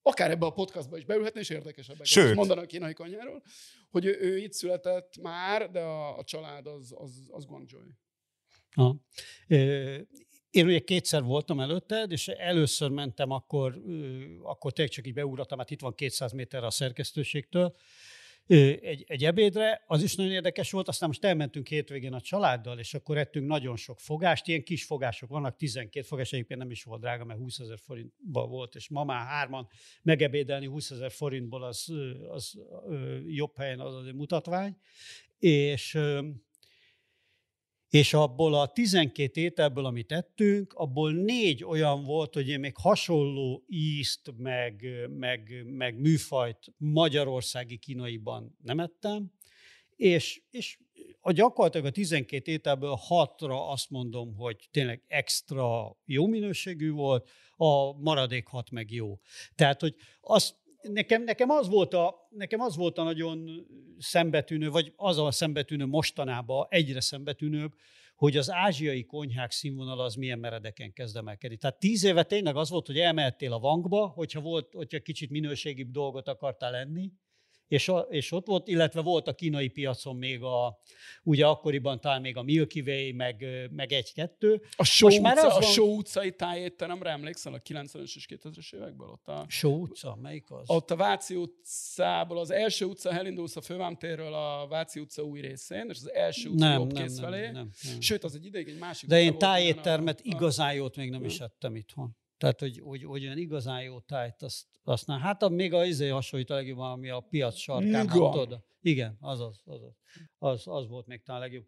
[0.02, 2.34] akár ebbe a podcastba is beülhetne, és érdekesebbek Sőt.
[2.34, 3.42] mondanak a kínai konyháról,
[3.90, 7.80] hogy ő, ő itt született már, de a, a család az, az, az Guangzhou.
[8.74, 8.96] Aha.
[9.48, 9.98] Ö,
[10.50, 13.82] Én ugye kétszer voltam előtted, és először mentem, akkor,
[14.42, 17.76] akkor tényleg csak így beugrattam, hát itt van 200 méterre a szerkesztőségtől,
[18.46, 22.94] egy, egy ebédre, az is nagyon érdekes volt, aztán most elmentünk hétvégén a családdal, és
[22.94, 27.00] akkor ettünk nagyon sok fogást, ilyen kis fogások vannak, 12 fogás, egyébként nem is volt
[27.00, 29.68] drága, mert 20 ezer forintba volt, és ma már hárman
[30.02, 31.92] megebédelni 20 ezer forintból az,
[32.28, 32.54] az
[32.88, 34.76] ö, jobb helyen az azért mutatvány,
[35.38, 35.98] és
[37.94, 43.64] és abból a 12 ételből, amit ettünk, abból négy olyan volt, hogy én még hasonló
[43.68, 49.32] ízt, meg, meg, meg műfajt magyarországi kínaiban nem ettem,
[49.96, 50.78] és, és
[51.20, 57.92] a gyakorlatilag a 12 ételből hatra azt mondom, hogy tényleg extra jó minőségű volt, a
[57.92, 59.18] maradék hat meg jó.
[59.54, 60.54] Tehát, hogy az,
[60.92, 63.66] nekem, nekem, az volt a, nekem az volt a nagyon
[63.98, 67.72] szembetűnő, vagy az a szembetűnő mostanában egyre szembetűnőbb,
[68.16, 71.56] hogy az ázsiai konyhák színvonala az milyen meredeken kezd emelkedni.
[71.56, 75.90] Tehát tíz éve tényleg az volt, hogy elmehettél a Vangba, hogyha, volt, hogyha kicsit minőségibb
[75.90, 77.12] dolgot akartál enni,
[77.68, 80.78] és, a, és ott volt, illetve volt a kínai piacon még a,
[81.22, 84.62] ugye akkoriban talán még a Milky Way, meg, meg egy-kettő.
[84.76, 88.26] A Só Most már utca, az a van- Só utcai tájétteremre emlékszel a 90-es és
[88.28, 89.08] 2000-es évekből?
[89.08, 90.70] Ott a, Só utca, melyik az?
[90.70, 95.86] ott a Váci utcából, az első utca, elindulsz a Fővámtérről a Váci utca új részén,
[95.90, 97.40] és az első utca nem, nem, kész nem, felé.
[97.44, 98.00] nem, nem, nem.
[98.00, 101.40] Sőt, az egy ideig egy másik De én tájéttermet a- igazán jót még nem is
[101.40, 102.16] ettem itthon.
[102.44, 105.20] Tehát, hogy, hogy, hogy olyan igazán jó tájt, azt, azt nem.
[105.20, 108.08] Hát a, még a izé hasonlít a legjobb, ami a piac sarkán.
[108.08, 109.92] Hát, tudod, igen, az az, az, az,
[110.38, 111.64] az, az volt még talán a legjobb.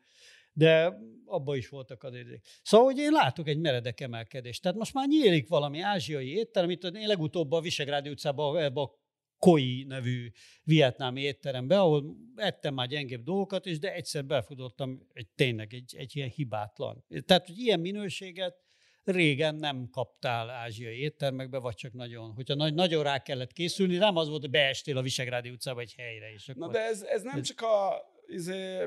[0.52, 2.40] De abban is voltak az idék.
[2.62, 4.62] Szóval, hogy én látok egy meredek emelkedést.
[4.62, 9.04] Tehát most már nyílik valami ázsiai étterem, itt én legutóbb a Visegrádi utcában, ebbe a
[9.38, 10.30] Koi nevű
[10.62, 16.16] vietnámi étterembe, ahol ettem már gyengébb dolgokat is, de egyszer befutottam egy, tényleg egy, egy
[16.16, 17.04] ilyen hibátlan.
[17.24, 18.65] Tehát, hogy ilyen minőséget
[19.08, 24.16] régen nem kaptál ázsiai éttermekbe, vagy csak nagyon, hogyha nagy, nagyon rá kellett készülni, nem
[24.16, 26.66] az volt, hogy beestél a Visegrádi utcába egy helyre, és akkor...
[26.66, 28.84] Na de ez, ez nem Ez- csak a izé,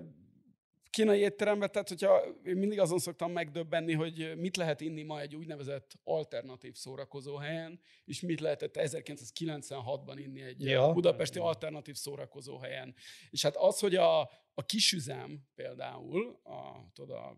[0.90, 5.36] kínai étterembe, tehát hogyha én mindig azon szoktam megdöbbenni, hogy mit lehet inni ma egy
[5.36, 10.92] úgynevezett alternatív szórakozó helyen, és mit lehetett 1996-ban inni egy Ja.
[10.94, 12.96] budapesti alternatív szórakozó helyen.
[13.30, 14.20] És hát az, hogy a,
[14.54, 17.38] a kisüzem például, a, tudod, a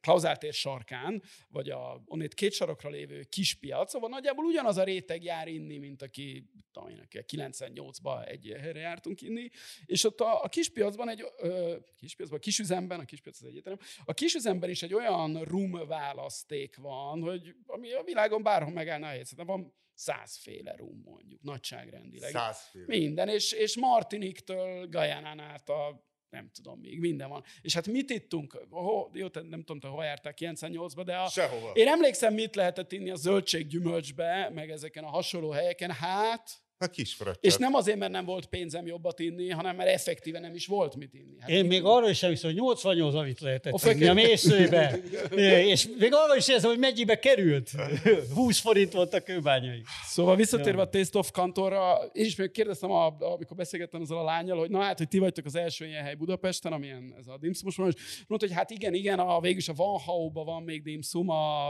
[0.00, 5.48] Klauzáltér sarkán, vagy a onnét két sarokra lévő kispiac, szóval nagyjából ugyanaz a réteg jár
[5.48, 9.50] inni, mint aki, tudom én, aki a 98-ban egy helyre jártunk inni,
[9.86, 14.14] és ott a, a kispiacban egy, ö, kispiacban, a kisüzemben, a kispiac az egyetem, a
[14.14, 19.42] kisüzemben is egy olyan rum választék van, hogy ami a világon bárhol megállna a helyzet,
[19.44, 22.30] van százféle rum mondjuk, nagyságrendileg.
[22.30, 22.84] Százféle.
[22.86, 27.44] Minden, és, és Martiniktől Gajánán át a nem tudom, még minden van.
[27.62, 28.66] És hát mit ittunk?
[28.70, 31.70] Oh, jó, te nem tudom, te hova jártál 98-ba, de a, Sehova.
[31.72, 35.90] én emlékszem, mit lehetett inni a zöldséggyümölcsbe, meg ezeken a hasonló helyeken.
[35.90, 40.38] Hát, A kis és nem azért, mert nem volt pénzem jobbat inni, hanem mert effektíve
[40.38, 41.36] nem is volt mit inni.
[41.40, 45.00] Hát Én mit még arra is emlékszem, hogy 88 amit lehetett A venni a mészőbe.
[45.72, 47.70] és még arra is érzem, hogy mennyibe került.
[48.34, 49.82] 20 forint volt a kőbányai.
[50.06, 54.24] Szóval visszatérve a Taste of Kantorra, én is még kérdeztem, a, amikor beszélgettem ezzel a
[54.24, 57.38] lányjal, hogy na hát, hogy ti vagytok az első ilyen hely Budapesten, amilyen ez a
[57.38, 60.82] dimszumos van, és mondta, hogy hát igen, igen, a, végülis a Van Hau-ba van még
[60.82, 61.68] dimszum, a,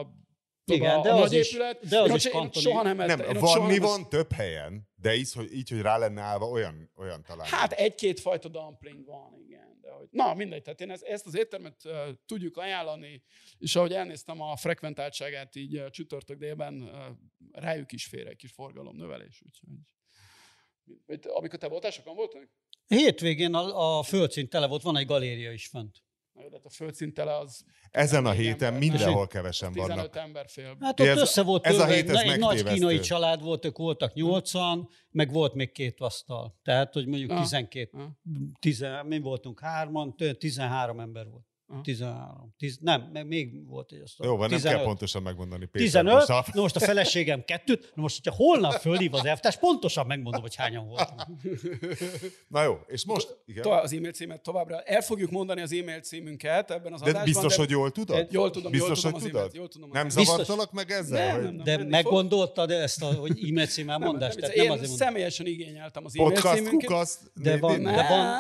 [0.71, 1.89] tudod, Igen, de a az nagy is- épület.
[1.89, 2.65] de az én is én kantoni.
[2.65, 3.19] soha nem ettem.
[3.19, 6.47] Nem, én van mi van több helyen, de így, hogy, így, hogy rá lenne állva,
[6.49, 7.47] olyan, olyan talán.
[7.47, 9.79] Hát egy-két fajta dumpling van, igen.
[9.81, 11.93] De hogy, na, mindegy, tehát én ezt, ezt az éttermet uh,
[12.27, 13.23] tudjuk ajánlani,
[13.59, 16.93] és ahogy elnéztem a frekventáltságát így uh, csütörtök délben, uh,
[17.53, 19.69] rájuk is fér egy kis forgalom növelés, úgyhogy...
[21.33, 22.49] Amikor te voltál, sokan voltak?
[22.87, 26.03] Hétvégén a, a földszint tele volt, van egy galéria is fent.
[26.51, 28.89] De a földszint tele az Ezen a héten ember.
[28.89, 30.17] mindenhol kevesen 15 vannak.
[30.17, 30.77] ember fél.
[30.81, 33.77] Hát Ez- ott össze volt ez a hét, ez egy nagy kínai család volt, ők
[33.79, 36.59] voltak nyolcan, meg volt még két asztal.
[36.63, 37.41] Tehát, hogy mondjuk Ah.
[37.43, 38.03] 12, Ah.
[38.61, 41.45] 10, mi voltunk hárman, tő- 13 ember volt.
[41.73, 41.81] Aha.
[41.83, 42.55] 13.
[42.59, 44.27] 10, nem, meg még volt egy asztal.
[44.27, 44.77] Jó, van, nem 15.
[44.77, 45.65] kell pontosan megmondani.
[45.65, 49.25] Péter, 15, most a- na most a feleségem kettőt, na most, hogyha holnap fölhív az
[49.25, 51.23] elvtárs, pontosan megmondom, hogy hányan voltunk.
[52.49, 53.37] Na jó, és most?
[53.47, 53.63] Igen.
[53.63, 54.81] Tovább az e-mail címet továbbra.
[54.83, 57.25] El fogjuk mondani az e-mail címünket ebben az De adásban.
[57.25, 58.27] biztos, hogy jól tudod?
[58.33, 59.55] Jól tudom, jól biztos, tudom hogy az tudod?
[59.55, 60.27] jól tudom az nem e-mailt.
[60.29, 61.27] zavartalak meg ezzel?
[61.27, 61.65] Nem, hogy nem, nem.
[61.65, 64.41] De meggondoltad ezt, a, hogy e-mail cím elmondást?
[64.41, 65.07] Nem, én nem azért mondom.
[65.07, 66.89] személyesen igényeltem az e-mail Podcast, címünket.
[66.89, 68.37] kukasz, De van- de van-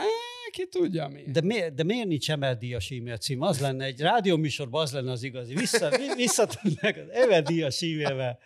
[0.50, 1.22] Ki tudja mi.
[1.26, 3.42] De, miért, de miért nincs emeldíjas e-mail cím?
[3.42, 5.54] Az lenne egy rádióműsorban, az lenne az igazi.
[5.54, 8.38] Vissza, vi- visszatudnak az emeldíjas e-mailbe.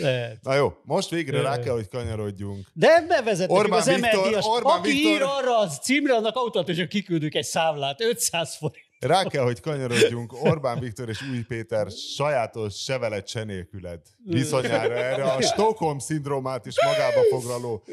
[0.00, 0.38] Lehet.
[0.42, 2.66] Na jó, most végre rá kell, hogy kanyarodjunk.
[2.72, 4.44] De bevezetnek Orbán az Viktor- emeldíjas.
[4.46, 8.00] Orbán Aki Viktor- ír arra az címre, annak automatikusan kiküldünk egy számlát.
[8.00, 8.84] 500 forint.
[9.00, 15.24] Rá kell, hogy kanyarodjunk Orbán Viktor és Új Péter sajátos sevelet se nélküled viszonyára erre
[15.24, 17.84] a Stockholm-szindrómát is magába foglaló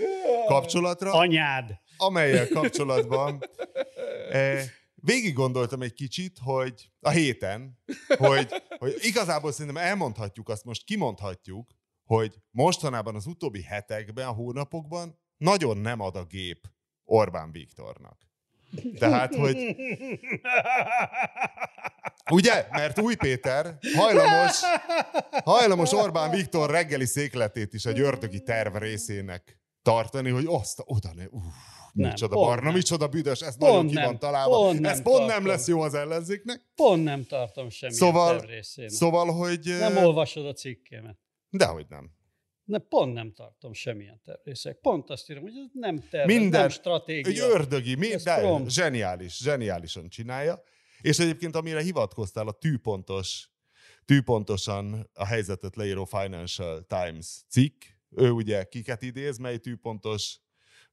[0.48, 1.66] kapcsolatra, Anyád.
[1.98, 3.40] Amelyel kapcsolatban
[4.32, 4.64] eh,
[4.96, 7.80] végig gondoltam egy kicsit, hogy a héten,
[8.18, 11.72] hogy, hogy igazából szerintem elmondhatjuk, azt most kimondhatjuk,
[12.04, 16.60] hogy mostanában az utóbbi hetekben, hónapokban nagyon nem ad a gép
[17.04, 18.18] Orbán Viktornak.
[19.00, 19.76] Tehát, hogy
[22.32, 22.68] Ugye?
[22.72, 24.62] Mert Új Péter hajlamos,
[25.44, 31.26] hajlamos Orbán Viktor reggeli székletét is egy ördögi terv részének tartani, hogy azt oda ne,
[31.30, 31.44] uff,
[31.98, 32.74] Nem, micsoda pont barna, nem.
[32.74, 34.56] micsoda büdös, ez Pont nagyon ki nem, van találva.
[34.56, 35.46] pont ez nem pont nem tartom.
[35.48, 36.62] lesz jó az ellenzéknek.
[36.76, 38.92] Pont nem tartom semmi Szóval- részének.
[38.92, 39.66] Szóval, hogy...
[39.80, 41.18] Nem olvasod a cikkemet.
[41.50, 42.12] Dehogy nem.
[42.64, 44.78] Ne, pont nem tartom semmilyen tervrészek.
[44.80, 47.46] Pont azt írom, hogy ez nem terv, Minden- nem Egy stratégia.
[47.48, 48.72] ördögi, mi, Ez de prompt.
[48.72, 50.62] zseniális, zseniálisan csinálja.
[51.02, 53.50] És egyébként amire hivatkoztál, a tűpontos,
[54.06, 57.82] tűpontosan a helyzetet leíró Financial Times cikk,
[58.16, 60.40] ő ugye kiket idéz, mely tűpontos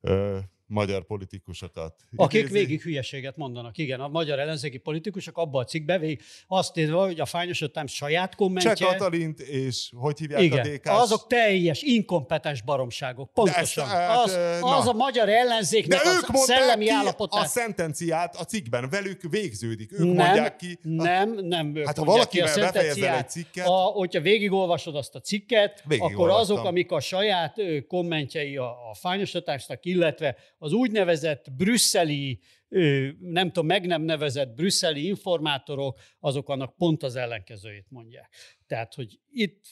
[0.00, 2.52] ö, magyar politikusokat Akik idézi?
[2.54, 3.78] végig hülyeséget mondanak.
[3.78, 7.94] Igen, a magyar ellenzéki politikusok abban a cikkbe végig azt írva, hogy a Financial Times
[7.94, 8.86] saját Cseh kommentje.
[8.86, 13.32] Katalint, és hogy hívják a Igen, dk azok teljes, inkompetens baromságok.
[13.32, 13.84] Pontosan.
[13.84, 14.76] ezt, hát, az, na.
[14.76, 17.48] az a magyar de ellenzéknek ők a szellemi ki a állapotát.
[17.48, 19.92] szentenciát a cikkben, velük végződik.
[19.92, 20.78] Ők nem, mondják ki.
[20.82, 21.76] nem, nem.
[21.76, 26.30] ők Hát ha a valakivel befejezel egy cikket- A, hogyha végigolvasod azt a cikket, akkor
[26.30, 27.56] azok, amik a saját
[27.88, 32.40] kommentjei a, a Financial Times-nak, illetve az úgynevezett brüsszeli,
[33.20, 38.34] nem tudom, meg nem nevezett brüsszeli informátorok, azok annak pont az ellenkezőjét mondják.
[38.66, 39.62] Tehát, hogy itt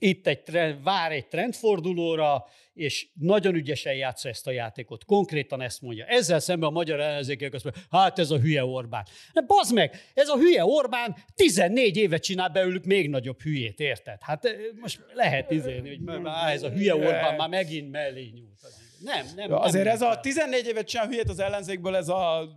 [0.00, 5.04] itt egy trend, vár egy trendfordulóra, és nagyon ügyesen játsza ezt a játékot.
[5.04, 6.04] Konkrétan ezt mondja.
[6.04, 9.06] Ezzel szemben a magyar ellenzékek azt mondja, hát ez a hülye Orbán.
[9.32, 14.22] De bazd meg, ez a hülye Orbán 14 évet csinál belőlük még nagyobb hülyét, érted?
[14.22, 14.48] Hát
[14.80, 18.87] most lehet izélni, hogy már- ez a hülye Orbán már megint mellé nyújt.
[19.00, 19.50] Nem, nem.
[19.50, 20.20] Ja, azért nem ez a lehet.
[20.22, 22.48] 14 évet csinál hülyét az ellenzékből, ez a...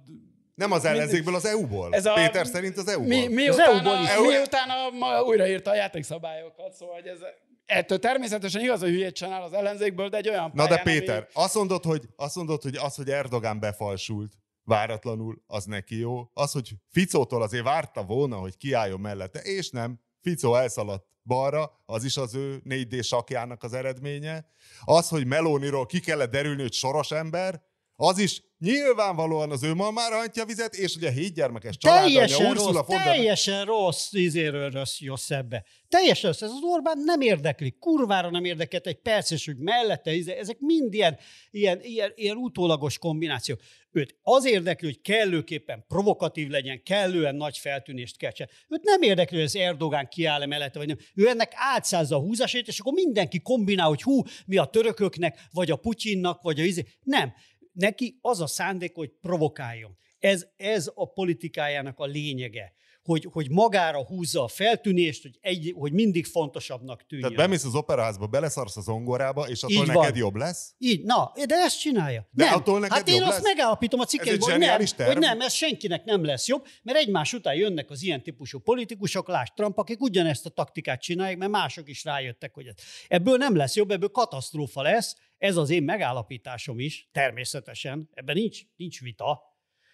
[0.56, 1.93] Nem az ellenzékből, az EU-ból.
[1.93, 3.08] Ez a- Péter szerint az EU-ból.
[3.08, 4.10] Mi, mi Az EU-ból is.
[4.27, 7.19] mi utána ma újraírta a játékszabályokat, szóval hogy ez,
[7.65, 11.27] ettől természetesen igaz, hogy hülyét csinál az ellenzékből, de egy olyan Na de pályán, Péter,
[11.34, 16.30] azt mondod, hogy, azt mondod, hogy az, hogy Erdogán befalsult váratlanul, az neki jó.
[16.34, 19.99] Az, hogy Ficótól azért várta volna, hogy kiálljon mellette, és nem.
[20.21, 24.46] Ficó elszaladt balra, az is az ő 4D sakjának az eredménye.
[24.84, 27.62] Az, hogy Melóniról ki kellett derülni, hogy soros ember,
[27.96, 32.46] az is nyilvánvalóan az ő malmára hajtja a vizet, és ugye a hétgyermekes családanya Teljesen
[32.46, 35.66] Ursula rossz, teljesen rossz izéről rossz, jössz ebbe.
[35.88, 36.42] Teljesen rossz.
[36.42, 37.76] Ez az Orbán nem érdekli.
[37.80, 41.18] Kurvára nem érdekelt egy perc, és hogy mellette, izé- ezek mind ilyen,
[41.52, 43.60] ilyen, ilyen, ilyen utólagos kombinációk.
[43.91, 48.49] Őt az érdekli, hogy kellőképpen provokatív legyen, kellően nagy feltűnést keltse.
[48.69, 50.97] Őt nem érdekli, hogy az Erdogán kiáll mellette, vagy nem.
[51.15, 55.71] Ő ennek átszázza a húzásét, és akkor mindenki kombinál, hogy hú, mi a törököknek, vagy
[55.71, 56.85] a Putyinnak, vagy a izé.
[57.04, 57.33] Nem.
[57.73, 59.98] Neki az a szándék, hogy provokáljon.
[60.19, 62.73] Ez, ez a politikájának a lényege
[63.04, 67.29] hogy, hogy magára húzza a feltűnést, hogy, egy, hogy mindig fontosabbnak tűnjön.
[67.29, 70.17] Tehát bemész az operaházba, beleszarsz az zongorába, és attól Így neked van.
[70.17, 70.73] jobb lesz?
[70.77, 72.27] Így, na, de ezt csinálja.
[72.31, 72.54] De nem.
[72.54, 73.43] attól neked hát én jobb azt lesz?
[73.43, 75.12] megállapítom a egy cikkemben, hogy nem, terv.
[75.12, 79.27] hogy nem, ez senkinek nem lesz jobb, mert egymás után jönnek az ilyen típusú politikusok,
[79.27, 82.67] lásd Trump, akik ugyanezt a taktikát csinálják, mert mások is rájöttek, hogy
[83.08, 88.62] ebből nem lesz jobb, ebből katasztrófa lesz, ez az én megállapításom is, természetesen, ebben nincs,
[88.75, 89.50] nincs vita,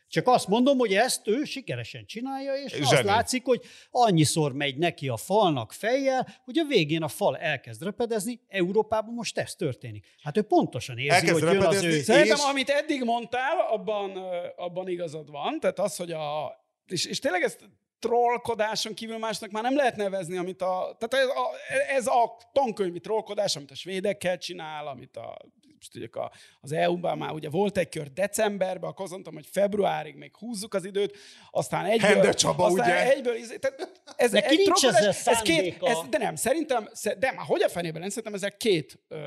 [0.09, 2.83] csak azt mondom, hogy ezt ő sikeresen csinálja, és Zseni.
[2.83, 7.83] azt látszik, hogy annyiszor megy neki a falnak fejjel, hogy a végén a fal elkezd
[7.83, 8.39] repedezni.
[8.47, 10.05] Európában most ez történik.
[10.21, 11.89] Hát ő pontosan érzi, Elkezd hogy jön az ő...
[11.95, 14.17] és- Szerintem, amit eddig mondtál, abban,
[14.55, 15.59] abban igazad van.
[15.59, 16.51] Tehát az, hogy a...
[16.87, 20.95] És, és tényleg ezt trollkodáson kívül másnak már nem lehet nevezni, amit a...
[20.99, 21.49] Tehát ez a,
[21.95, 25.37] ez a tankönyvi trollkodás, amit a svédekkel csinál, amit a
[25.77, 29.47] most tudjuk, a, az EU-ban már ugye volt egy kör decemberben, akkor azt mondtam, hogy
[29.51, 31.17] februárig még húzzuk az időt,
[31.51, 32.09] aztán egyből...
[32.09, 33.11] Hende Csaba, aztán ugye?
[33.11, 37.17] egyből, tehát ez, Neki egy nincs trollkodás, ezzel ez két, ez, de nem, szerintem, sze-
[37.17, 39.17] de már hogy a fenében nem, szerintem ezek két, ö,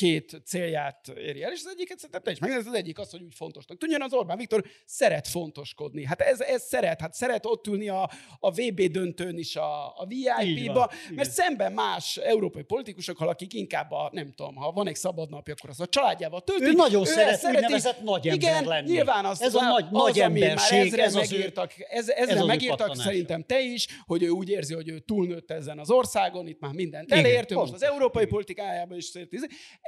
[0.00, 3.22] két célját éri el, és az egyiket szerintem te is megnézed, az egyik az, hogy
[3.22, 3.78] úgy fontosnak.
[3.78, 6.04] Tudjon, az Orbán Viktor szeret fontoskodni.
[6.04, 10.06] Hát ez, ez szeret, hát szeret ott ülni a, a VB döntőn is a, a
[10.06, 15.30] VIP-ba, mert szemben más európai politikusokkal, akik inkább a, nem tudom, ha van egy szabad
[15.30, 16.64] napja, akkor az a családjával tölti.
[16.64, 17.62] Ő nagyon ezt szeret szereti.
[17.62, 18.90] úgynevezett nagy ember Igen, lenni.
[18.90, 22.42] nyilván az, Ez a nagy- az, nagy emberség, ez az ő- megírtak, ez, ez ezre
[22.42, 26.46] ő megírtak szerintem te is, hogy ő úgy érzi, hogy ő túlnőtt ezen az országon,
[26.46, 29.28] itt már mindent elért, ő most az európai politikájában is szeret.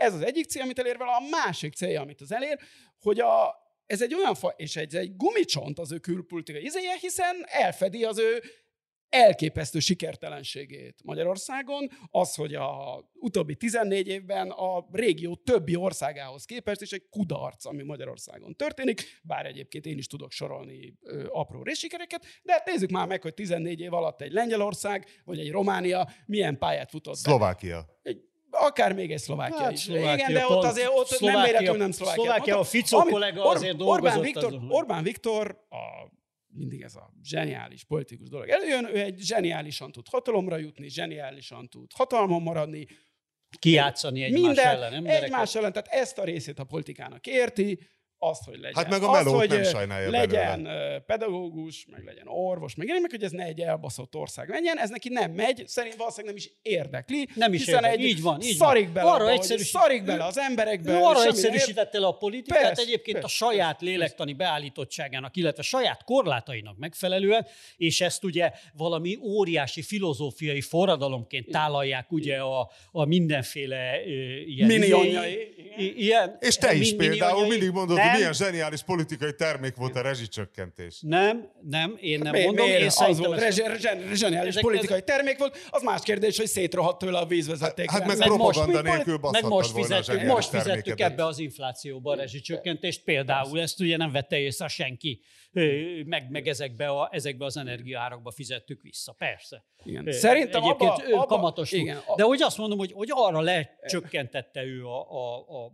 [0.02, 2.58] Ez az egyik cél, amit elér vele, a másik célja, amit az elér,
[3.00, 3.54] hogy a,
[3.86, 8.18] ez egy olyan fa, és egy, egy gumicsont az ő külpolitikai izéje, hiszen elfedi az
[8.18, 8.42] ő
[9.08, 16.92] elképesztő sikertelenségét Magyarországon, az, hogy a utóbbi 14 évben a régió többi országához képest is
[16.92, 22.52] egy kudarc, ami Magyarországon történik, bár egyébként én is tudok sorolni ö, apró részsikereket, de
[22.52, 26.90] hát nézzük már meg, hogy 14 év alatt egy Lengyelország vagy egy Románia milyen pályát
[26.90, 27.30] futott be.
[27.30, 27.86] Szlovákia.
[28.02, 29.80] Egy, akár még egy Szlovákia Hát, is.
[29.80, 32.22] Szlovákia Igen, de ott azért ott Szlovákia- nem véletlenül nem Szlovákia.
[32.22, 34.66] Szlovákia, a Ficó kollega azért dolgozott Orbán Viktor, azon.
[34.70, 36.10] Orbán Viktor a
[36.54, 41.92] mindig ez a zseniális politikus dolog előjön, ő egy zseniálisan tud hatalomra jutni, zseniálisan tud
[41.94, 42.86] hatalmon maradni,
[43.58, 45.22] Kijátszani egymás minden, ellen embereket.
[45.24, 47.78] egymás ellen, tehát ezt a részét a politikának érti,
[48.24, 48.74] azt, hogy legyen.
[48.74, 53.10] Hát meg a melót hogy nem sajnálja Legyen ö, pedagógus, meg legyen orvos, meg meg
[53.10, 56.52] hogy ez ne egy elbaszott ország legyen, ez neki nem megy, szerint valószínűleg nem is
[56.62, 57.28] érdekli.
[57.34, 58.92] Nem is érdekli, egy így van, így szarik van.
[58.92, 60.92] bele, Arra abba, hogy egyszerűsít- szarik bele az emberekbe.
[60.92, 65.62] Ő arra egyszerűsítette le a politikát Persze, egyébként persze, a saját persze, lélektani beállítottságának, illetve
[65.62, 67.46] saját korlátainak megfelelően,
[67.76, 74.10] és ezt ugye valami óriási filozófiai forradalomként tálalják ugye a, a mindenféle ö,
[74.40, 74.66] ilyen...
[74.66, 75.30] Minionjai,
[75.76, 79.96] izé- ilyen És te is min- például mindig mondod, nem, milyen zseniális politikai termék volt
[79.96, 80.98] a rezsicsökkentés.
[81.00, 82.66] Nem, nem, én nem Mi- mondom.
[82.66, 82.80] miért?
[82.80, 85.58] Én az volt, rezse- rezse- zseniális ezek- politikai termék volt.
[85.70, 87.90] Az más kérdés, hogy szétrohadt tőle a vízvezeték.
[87.90, 88.28] Hát meg rendszer.
[88.28, 92.12] Meg most- propaganda meg nélkül meg most volna a fizettük, most fizettük ebbe az inflációba
[92.12, 95.20] a rezsicsökkentést például, ezt ugye nem vette észre senki,
[96.06, 99.64] meg, meg ezekbe, a, ezekbe az energiaárakba fizettük vissza, persze.
[99.84, 100.12] Igen.
[100.12, 101.78] Szerintem Egyébként abba, ő abba, kamatosul.
[101.78, 105.72] igen, a, De hogy azt mondom, hogy, hogy arra lecsökkentette ő a, a, a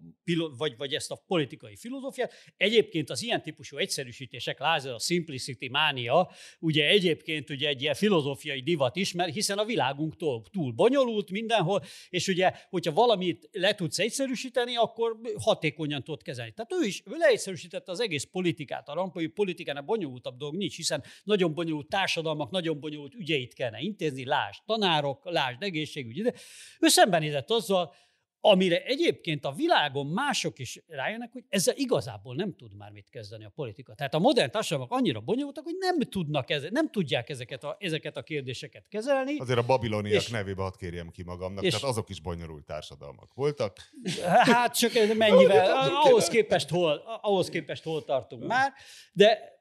[0.56, 2.27] vagy, vagy ezt a politikai filozófiát.
[2.56, 8.62] Egyébként az ilyen típusú egyszerűsítések, lázad a simplicity mánia, ugye egyébként ugye egy ilyen filozófiai
[8.62, 13.74] divat is, mert hiszen a világunk túl, túl bonyolult mindenhol, és ugye, hogyha valamit le
[13.74, 16.52] tudsz egyszerűsíteni, akkor hatékonyan tudod kezelni.
[16.52, 18.88] Tehát ő is ő leegyszerűsítette az egész politikát.
[18.88, 24.24] A rampai politikának bonyolultabb dolog nincs, hiszen nagyon bonyolult társadalmak, nagyon bonyolult ügyeit kellene intézni,
[24.24, 26.32] lásd tanárok, lásd egészségügyi, de
[26.80, 27.94] ő szembenézett azzal,
[28.40, 33.44] amire egyébként a világon mások is rájönnek, hogy ezzel igazából nem tud már mit kezdeni
[33.44, 33.94] a politika.
[33.94, 38.16] Tehát a modern társadalmak annyira bonyolultak, hogy nem tudnak eze, nem tudják ezeket a, ezeket
[38.16, 39.38] a kérdéseket kezelni.
[39.38, 43.34] Azért a babiloniak És- nevébe hadd kérjem ki magamnak, és- tehát azok is bonyolult társadalmak
[43.34, 43.76] voltak.
[44.22, 48.72] Hát csak ez mennyivel, ahhoz képest hol, ahhoz képest hol tartunk már,
[49.12, 49.56] de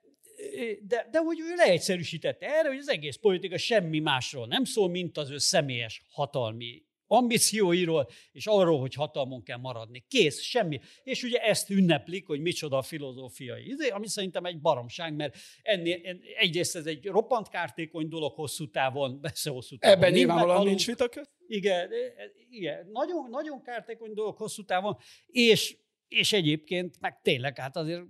[0.81, 5.17] de, de hogy ő leegyszerűsítette erre, hogy az egész politika semmi másról nem szól, mint
[5.17, 10.05] az ő személyes hatalmi ambícióiról, és arról, hogy hatalmon kell maradni.
[10.07, 10.79] Kész, semmi.
[11.03, 15.99] És ugye ezt ünneplik, hogy micsoda a filozófiai izé, ami szerintem egy baromság, mert ennél,
[16.03, 19.97] en- egyrészt ez egy roppant kártékony dolog hosszú távon, persze hosszú távon.
[19.97, 21.09] ebben nyilvánvalóan nincs vita.
[21.47, 21.89] Igen,
[22.49, 24.97] igen nagyon, nagyon kártékony dolog hosszú távon,
[25.27, 25.77] és,
[26.07, 28.03] és egyébként meg tényleg hát azért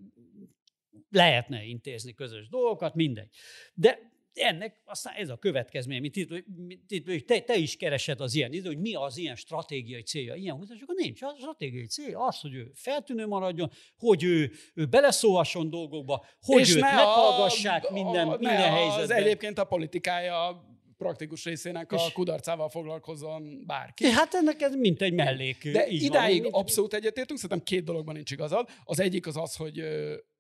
[1.09, 3.29] lehetne intézni közös dolgokat, mindegy.
[3.73, 6.29] De ennek aztán ez a következmény, mint itt,
[6.67, 10.35] mint itt te, te is keresed az ilyen idő, hogy mi az ilyen stratégiai célja
[10.35, 11.21] ilyen húzás, akkor nincs.
[11.21, 16.75] A stratégiai cél az, hogy ő feltűnő maradjon, hogy ő, ő beleszólhasson dolgokba, hogy és
[16.75, 19.03] őt meghallgassák a, minden, a, minden helyzetben.
[19.03, 20.65] Az egyébként a politikája
[20.97, 24.05] praktikus részének a kudarcával foglalkozzon bárki.
[24.05, 25.71] Hát ennek ez mint egy mellék.
[25.71, 28.69] De idáig van, abszolút egyetértünk, szerintem két dologban nincs igazad.
[28.83, 29.83] Az egyik az az, hogy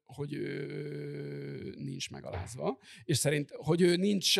[0.07, 4.35] hogy ő nincs megalázva, és szerint, hogy ő nincs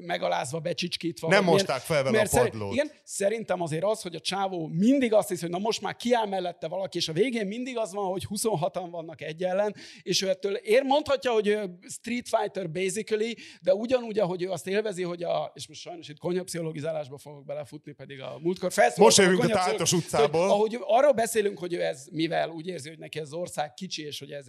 [0.00, 1.28] megalázva, becsicskítva.
[1.28, 2.52] Nem mosták fel vele a padlót.
[2.52, 5.96] Szerint, igen, szerintem azért az, hogy a csávó mindig azt hiszi, hogy na most már
[5.96, 10.22] kiáll mellette valaki, és a végén mindig az van, hogy 26-an vannak egy ellen, és
[10.22, 15.22] ő ettől ér mondhatja, hogy Street Fighter basically, de ugyanúgy, ahogy ő azt élvezi, hogy
[15.22, 19.16] a, és most sajnos itt konyhapszichologizálásba fogok belefutni, pedig a múltkor felszólalt.
[19.16, 20.40] Most jövünk a, a Táltos utcából.
[20.40, 24.04] Hogy, ahogy arról beszélünk, hogy ő ez, mivel úgy érzi, hogy neki ez ország kicsi,
[24.04, 24.46] és hogy ez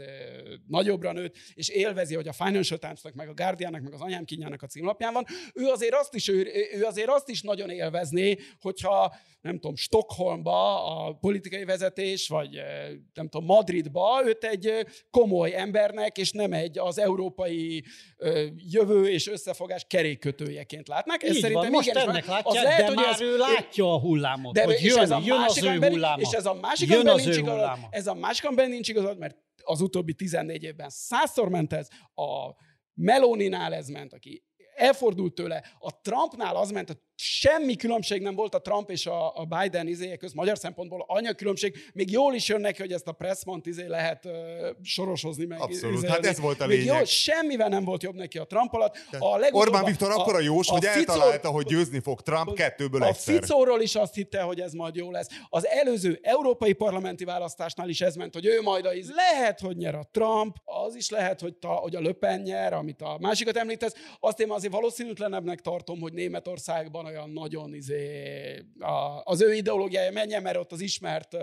[0.68, 4.62] nagyobbra nőtt, és élvezi, hogy a Financial Times-nak, meg a Guardiannak, meg az anyám kinyának
[4.62, 9.16] a címlapján van, ő azért azt is, ő, ő azért azt is nagyon élvezné, hogyha
[9.41, 14.80] nem tudom, Stockholmba a politikai vezetés, vagy eh, nem tudom, Madridba őt egy eh,
[15.12, 17.84] komoly embernek, és nem egy az európai
[18.18, 21.24] eh, jövő és összefogás kerékkötőjeként látnak.
[21.24, 23.93] Ez Így szerintem van, most ennek látják, az lehet, de hogy már ez, ő látja
[23.93, 26.22] a hullámot, de, hogy jön, ez a jön az ő hulláma.
[26.22, 29.36] És ez a másik jön az nincs igazad, ez a másik ember nincs igazad, mert
[29.64, 32.55] az utóbbi 14 évben százszor ment ez, a
[32.93, 34.43] Meloninál ez ment, aki
[34.76, 39.36] elfordult tőle, a Trumpnál az ment, hogy semmi különbség nem volt a Trump és a,
[39.36, 43.07] a Biden izéje közt, magyar szempontból anya különbség, még jól is jön neki, hogy ezt
[43.07, 44.34] a Pressmont izé lehet uh,
[44.82, 45.61] sorosozni meg.
[45.61, 46.86] Abszolút, izé, hát ez volt a lényeg.
[46.86, 48.95] Jó, semmivel nem volt jobb neki a Trump alatt.
[49.20, 53.03] A Orbán Viktor akkor a jós, a hogy Fico, eltalálta, hogy győzni fog Trump kettőből
[53.03, 53.36] a egyszer.
[53.36, 55.28] A Ficóról is azt hitte, hogy ez majd jó lesz.
[55.49, 59.11] Az előző európai parlamenti választásnál is ez ment, hogy ő majd a íz.
[59.15, 63.01] Lehet, hogy nyer a Trump, az is lehet, hogy, ta, hogy a Löpen nyer, amit
[63.01, 63.93] a másikat említesz.
[64.20, 70.41] Azt én azért valószínűtlenebbnek tartom, hogy Németországban olyan nagyon izé, a, az ő ideológiája menjen,
[70.41, 71.38] mert ott az ismert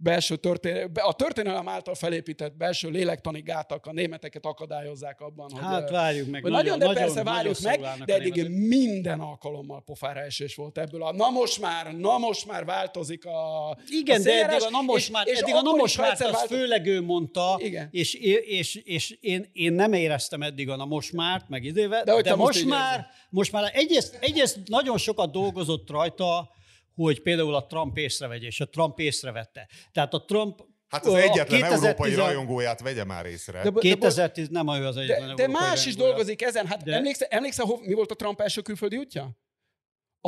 [0.00, 5.62] belső történelem, a történelem által felépített belső lélektani gátak a németeket akadályozzák abban, hogy...
[5.62, 6.42] Hát várjuk meg.
[6.42, 10.78] Nagyon, nagyon, de persze nagyon, várjuk nagyon meg, de eddig minden alkalommal pofára esés volt
[10.78, 14.70] ebből a na most már, na most már változik a Igen, a de eddig a
[14.70, 17.88] na most már, és eddig a na most már, azt főleg ő mondta, Igen.
[17.90, 22.22] és, és, és én, én nem éreztem eddig a na most már, meg idővel, de,
[22.22, 26.56] de most, most már, most már egyrészt, egyrészt nagyon sokat dolgozott rajta,
[27.04, 29.68] hogy például a Trump észrevegye, és a Trump észrevette.
[29.92, 31.72] Tehát a Trump Hát az egyetlen 2010...
[31.72, 33.62] európai rajongóját vegye már észre.
[33.62, 36.66] De, de, 2010 nem ő az egyetlen De, de más is dolgozik ezen.
[36.66, 36.94] Hát de...
[36.94, 39.36] emlékszel, emlékszel, mi volt a Trump első külföldi útja?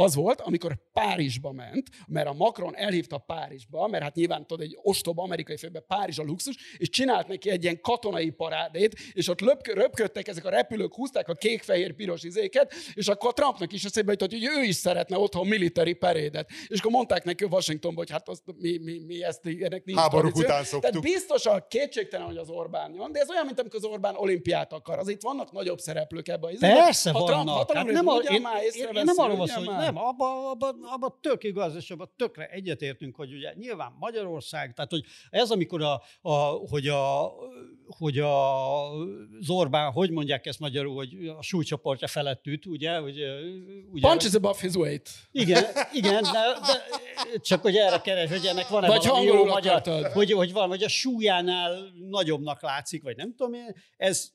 [0.00, 4.78] Az volt, amikor Párizsba ment, mert a Macron elhívta Párizsba, mert hát nyilván tudod, egy
[4.82, 9.40] ostoba amerikai főben Párizs a luxus, és csinált neki egy ilyen katonai parádét, és ott
[9.40, 14.10] löp, röpködtek ezek a repülők, húzták a kék-fehér-piros izéket, és akkor a Trumpnak is eszébe
[14.10, 16.50] jutott, hogy ő is szeretne otthon military parédet.
[16.66, 20.36] És akkor mondták neki Washingtonban, hogy hát azt, mi, mi, mi ezt, ennek nincs Háborúk
[20.36, 20.90] után szoktuk.
[20.90, 24.14] Tehát biztos a kétségtelen, hogy az Orbán van, de ez olyan, mint amikor az Orbán
[24.16, 24.98] olimpiát akar.
[24.98, 26.56] Az itt vannak nagyobb szereplők ebben.
[26.58, 27.68] Persze ha vannak.
[27.68, 29.50] Trump, hát nem, a, én, én, én, nem arról hogy
[29.94, 34.90] nem, abban abba, abba tök igaz, és abban tökre egyetértünk, hogy ugye nyilván Magyarország, tehát
[34.90, 36.32] hogy ez, amikor a, a,
[36.70, 37.32] hogy, a,
[37.86, 38.92] hogy a,
[39.40, 42.98] az Orbán, hogy mondják ezt magyarul, hogy a súlycsoportja felett üt, ugye?
[42.98, 43.18] Hogy,
[43.92, 45.10] ugye Punches above his weight.
[45.30, 49.82] Igen, igen, de, de csak hogy erre keres, hogy ennek van-e vagy valami jó magyar,
[50.12, 54.32] hogy, hogy van, vagy a súlyánál nagyobbnak látszik, vagy nem tudom én, ez,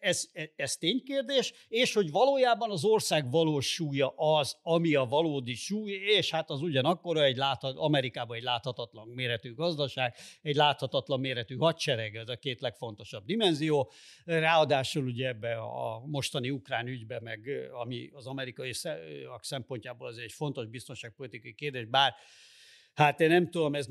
[0.00, 5.54] ez, ez, ez ténykérdés, és hogy valójában az ország valós súlya az, ami a valódi
[5.54, 11.56] súly, és hát az ugyanakkor egy láthat, Amerikában egy láthatatlan méretű gazdaság, egy láthatatlan méretű
[11.56, 13.90] hadsereg, ez a két legfontosabb dimenzió.
[14.24, 18.72] Ráadásul ugye ebbe a mostani ukrán ügybe, meg ami az amerikai
[19.40, 22.14] szempontjából az egy fontos biztonságpolitikai kérdés, bár
[22.94, 23.86] Hát én nem tudom, ez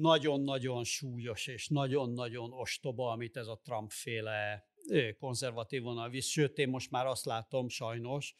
[0.00, 4.64] nagyon-nagyon súlyos és nagyon-nagyon ostoba, amit ez a Trump-féle
[5.20, 6.26] konzervatív vonal visz.
[6.26, 8.34] Sőt, én most már azt látom sajnos,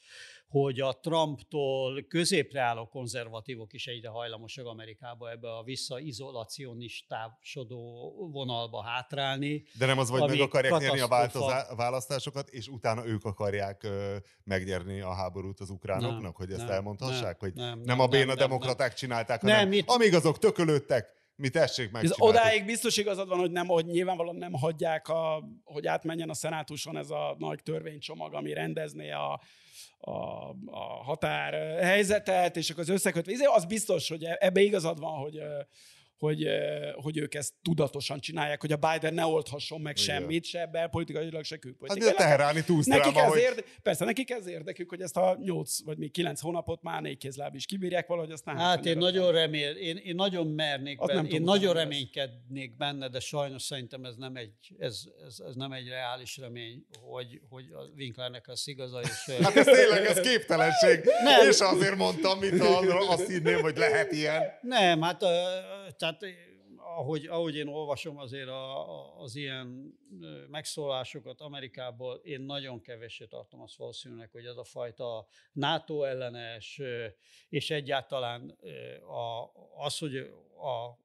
[0.53, 9.63] hogy a Trumptól középre álló konzervatívok is egyre hajlamosak Amerikába ebbe a visszaizolácionistásodó vonalba hátrálni.
[9.79, 14.17] De nem az, hogy meg akarják nyerni a változá- választásokat, és utána ők akarják ö,
[14.45, 17.23] megnyerni a háborút az ukránoknak, nem, hogy ezt nem, elmondhassák?
[17.23, 19.91] Nem, hogy nem, nem, nem a béna nem, demokraták nem, csinálták, hanem nem, mit...
[19.91, 22.05] amíg azok tökölődtek, mi tessék meg.
[22.05, 26.35] Ez odáig biztos igazad van, hogy, nem, hogy nyilvánvalóan nem hagyják, a, hogy átmenjen a
[26.35, 29.41] szenátuson ez a nagy törvénycsomag, ami rendezné a,
[30.01, 30.11] a,
[30.67, 33.51] a határ helyzetet, és akkor az összekötve.
[33.55, 35.41] Az biztos, hogy ebbe igazad van, hogy,
[36.23, 36.47] hogy,
[36.95, 40.15] hogy ők ezt tudatosan csinálják, hogy a Biden ne oldhasson meg Igen.
[40.17, 42.17] semmit, se belpolitikailag, se Hát külpolitikailag.
[42.17, 45.85] de a teheráni Nekik ez hogy érde, persze, nekik ez érdekük, hogy ezt a 8
[45.85, 49.71] vagy még 9 hónapot már négy kézláb is kibírják valahogy, aztán Hát én nagyon remél,
[49.71, 51.83] én, én nagyon mernék nem benne, én nagyon lesz.
[51.83, 56.87] reménykednék benne, de sajnos szerintem ez nem egy, ez, ez, ez nem egy reális remény,
[57.01, 61.01] hogy, hogy a Winklernek lesz igaza, és Hát ez tényleg, ez képtelenség.
[61.25, 61.49] Nem.
[61.49, 64.43] És azért mondtam, mint ha azt hinném, hogy lehet ilyen.
[64.61, 65.19] Nem, hát
[65.97, 66.27] tehát ö,
[66.77, 73.61] ahogy, ahogy én olvasom azért a, az ilyen ö, megszólásokat Amerikából, én nagyon kevéssé tartom
[73.61, 77.07] azt valószínűleg, hogy ez a fajta NATO ellenes, ö,
[77.49, 78.59] és egyáltalán
[79.07, 79.51] a,
[79.85, 80.17] az, hogy
[80.57, 81.02] a,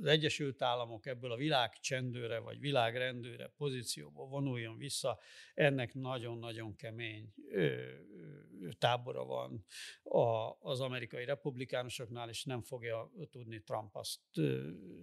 [0.00, 5.18] az Egyesült Államok ebből a világ csendőre vagy világrendőre pozícióból vonuljon vissza,
[5.54, 7.34] ennek nagyon-nagyon kemény
[8.78, 9.64] tábora van
[10.60, 14.20] az amerikai republikánusoknál, és nem fogja tudni Trump azt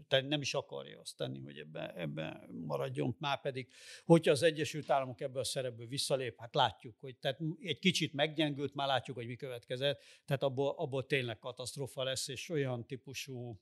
[0.07, 3.15] tenni, nem is akarja azt tenni, hogy ebben ebbe maradjon.
[3.19, 3.71] Már pedig,
[4.05, 8.73] hogyha az Egyesült Államok ebből a szerepből visszalép, hát látjuk, hogy tehát egy kicsit meggyengült,
[8.73, 13.59] már látjuk, hogy mi következett, tehát abból, abból tényleg katasztrófa lesz, és olyan típusú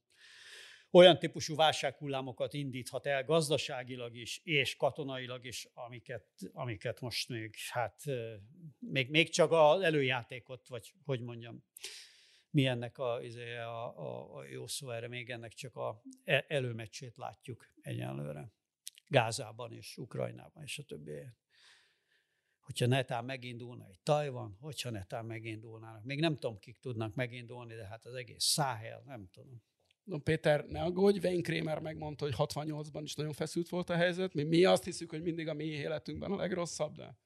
[0.91, 8.03] olyan típusú válsághullámokat indíthat el gazdaságilag is, és katonailag is, amiket, amiket most még, hát
[8.79, 11.63] még, még csak az előjátékot, vagy hogy mondjam,
[12.51, 16.45] mi ennek a, izé, a, a, a jó szó erre, még ennek csak a e-
[16.47, 18.51] előmeccsét látjuk egyenlőre.
[19.07, 21.11] Gázában és Ukrajnában és a többi.
[22.59, 26.03] Hogyha netán megindulna egy Tajvan, hogyha netán megindulnának.
[26.03, 29.63] Még nem tudom, kik tudnak megindulni, de hát az egész Száhel, nem tudom.
[30.09, 34.33] No, Péter, ne aggódj, Wayne Kramer megmondta, hogy 68-ban is nagyon feszült volt a helyzet.
[34.33, 37.17] Mi, mi azt hiszük, hogy mindig a mi életünkben a legrosszabb, de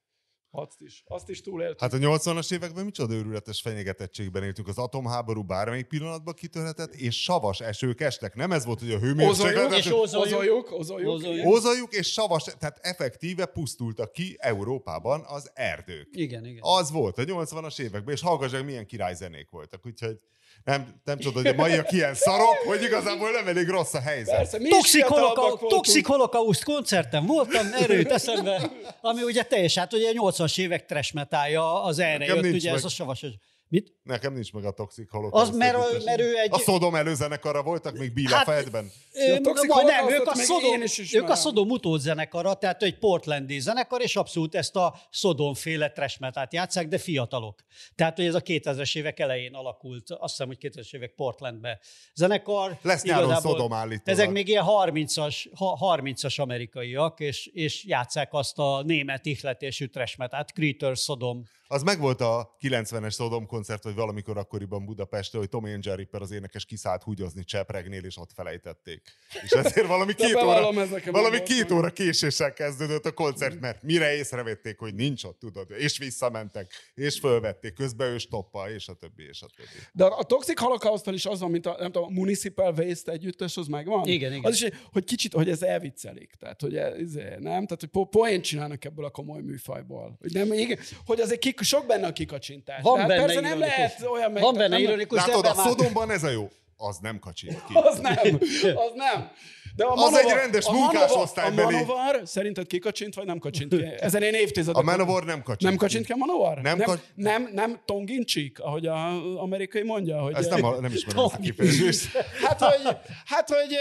[0.55, 1.79] azt is, azt is túléltük.
[1.79, 4.67] Hát a 80-as években micsoda őrületes fenyegetettségben éltünk.
[4.67, 8.35] Az atomháború bármelyik pillanatban kitörhetett, és savas esők estek.
[8.35, 9.55] Nem ez volt, hogy a hőmérséklet...
[9.55, 10.33] Ozoljuk, és ózoljuk.
[10.33, 11.09] ozoljuk, ozoljuk.
[11.09, 11.45] Ozoljuk.
[11.45, 16.07] Ózoljuk és savas, tehát effektíve pusztultak ki Európában az erdők.
[16.11, 16.61] Igen, igen.
[16.61, 19.85] Az volt a 80-as években, és hallgass meg, milyen királyzenék voltak.
[19.85, 20.19] Úgyhogy
[20.63, 24.35] nem, nem tudod, hogy a maiak ilyen szarok, hogy igazából nem elég rossz a helyzet.
[24.35, 25.71] Persze, mi is Toxic, fiatalabbak holoka- voltunk.
[25.71, 31.13] Toxic Holocaust koncerten voltam, erőt eszembe, ami ugye teljes, hát ugye a 80-as évek trash
[31.13, 32.77] metalja, az erre Nekem jött, ugye meg.
[32.79, 33.25] ez a savas.
[33.67, 33.91] Mit?
[34.03, 35.49] Nekem nincs meg a Toxic Holocaust.
[35.49, 36.03] Az, mert, együttes.
[36.03, 36.49] mert ő egy...
[36.51, 38.91] A Szodom előzenekarra voltak még Bielefeldben.
[39.13, 40.81] Ő, A Toxic vagy nem, ők a, Szodom,
[41.13, 46.19] ők a Szodom utódzenekara, tehát egy portlandi zenekar, és abszolút ezt a Szodom féle trash
[46.19, 47.63] metalt játszák, de fiatalok.
[47.95, 51.79] Tehát, hogy ez a 2000-es évek elején alakult, azt hiszem, hogy 2000-es évek Portlandbe
[52.15, 52.77] zenekar.
[52.81, 54.19] Lesz nyáron Szodom állítólag.
[54.19, 60.17] Ezek még ilyen 30-as, ha- 30-as amerikaiak, és, és játszák azt a német ihletésű trash
[60.17, 61.43] metalt, Creator Szodom.
[61.67, 66.31] Az megvolt a 90-es Szodom koncert, vagy valamikor akkoriban Budapesten, hogy Tommy Angel Ripper az
[66.31, 69.01] énekes kiszállt húgyozni Csepregnél, és ott felejtették.
[69.43, 70.71] És ezért valami két óra,
[71.11, 75.97] valami két óra késéssel kezdődött a koncert, mert mire észrevették, hogy nincs ott, tudod, és
[75.97, 79.69] visszamentek, és fölvették, közben ő stoppa, és a többi, és a többi.
[79.91, 83.57] De a Toxic holocaust is az van, mint a, nem tudom, a Municipal Waste együttes,
[83.57, 84.07] az megvan?
[84.07, 84.45] Igen, igen.
[84.45, 86.33] Az is, hogy kicsit, hogy ez elviccelik.
[86.39, 87.65] Tehát, hogy ez, izé, nem?
[87.65, 90.17] Tehát, hogy po- poént csinálnak ebből a komoly műfajból.
[90.19, 92.81] Hogy, nem, igen, hogy azért kik, sok benne a kikacsintás.
[92.81, 93.82] Van benne persze nem ironikus.
[93.83, 96.49] Lehet olyan meg, Van benne ironikus, Látod, a Szodomban ez a jó.
[96.77, 97.73] Az nem kacsint ki.
[97.89, 98.39] Az nem,
[98.75, 99.31] az nem.
[99.75, 101.75] De a Az Manowar, egy rendes a munkás Manowar- osztálybeli.
[101.75, 103.83] A Manowar szerinted kikacsint, vagy nem kacsint ki?
[103.99, 104.81] Ezen én évtizedek.
[104.81, 106.57] A Manowar nem kacsint Nem kacsint ki a Manowar?
[106.61, 110.21] Nem nem, kacs- nem, nem tongin cheek, ahogy az amerikai mondja.
[110.21, 112.17] Hogy Ezt nem, a- nem ismerem ezt a kifejezést.
[112.43, 113.75] Hát, hogy, hát, hogy,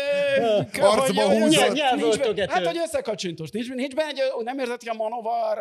[0.81, 1.73] Arcba hogy, húzott.
[1.73, 2.49] nincs.
[2.51, 3.51] Hát, hogy összekacsintos.
[3.51, 5.59] Nincs, nincs benne egy, nem érzed ki a Manovar,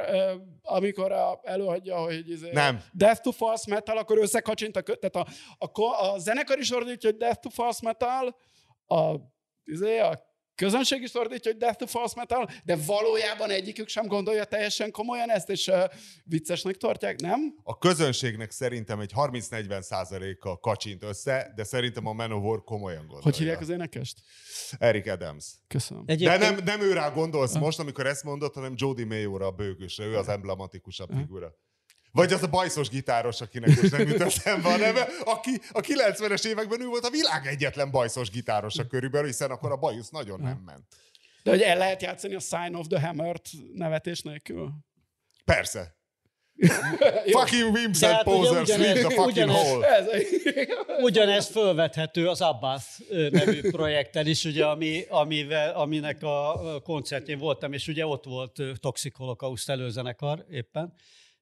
[0.62, 2.82] amikor a, előadja, hogy izé, Nem.
[2.94, 5.28] Death to False Metal, akkor összekacsint a, kö- tehát
[5.60, 8.36] a, a, a zenekar is ordítja, hogy Death to False Metal,
[8.88, 9.16] a,
[9.64, 14.44] izé, a közönség is ordítja, hogy Death to False Metal, de valójában egyikük sem gondolja
[14.44, 15.84] teljesen komolyan ezt, és uh,
[16.24, 17.40] viccesnek tartják, nem?
[17.64, 23.24] A közönségnek szerintem egy 30-40 százaléka kacsint össze, de szerintem a Manowar komolyan gondolja.
[23.24, 24.22] Hogy hívják az énekest?
[24.78, 25.46] Eric Adams.
[25.68, 26.06] Köszönöm.
[26.06, 30.06] De Egyébként- nem, nem őrá gondolsz most, amikor ezt mondod, hanem Jody Mayora a bőgősre,
[30.06, 31.56] ő az emblematikusabb figura.
[32.12, 36.46] Vagy az a bajszos gitáros, akinek most nem jut eszembe a neve, aki a 90-es
[36.46, 40.62] években ő volt a világ egyetlen bajszos gitárosa körülbelül, hiszen akkor a bajusz nagyon nem
[40.66, 40.84] ment.
[41.44, 44.70] De hogy el lehet játszani a Sign of the Hammer-t nevetés nélkül?
[45.46, 45.96] Persze.
[47.32, 49.88] Fucking wimps and posers, leave ugyanez- the fucking ugyanez- hole.
[49.88, 50.06] Ez,
[51.04, 57.88] Ugyanez fölvethető az Abbas nevű projekten is, ugye, ami, amivel, aminek a koncertjén voltam, és
[57.88, 60.94] ugye ott volt Toxic Holocaust előzenekar éppen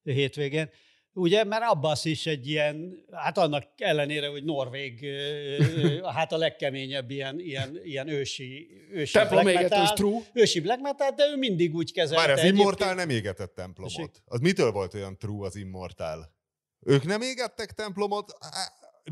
[0.04, 0.70] hétvégén.
[1.14, 5.06] Ugye, mert Abbas is egy ilyen, hát annak ellenére, hogy Norvég,
[6.04, 10.22] hát a legkeményebb ilyen, ilyen, ilyen ősi, ősi Templom black metal, true.
[10.34, 12.28] ősi black metal, de ő mindig úgy kezelte.
[12.28, 14.22] Már az Immortal nem égetett templomot.
[14.26, 16.38] Az mitől volt olyan true az Immortal?
[16.80, 18.38] Ők nem égettek templomot?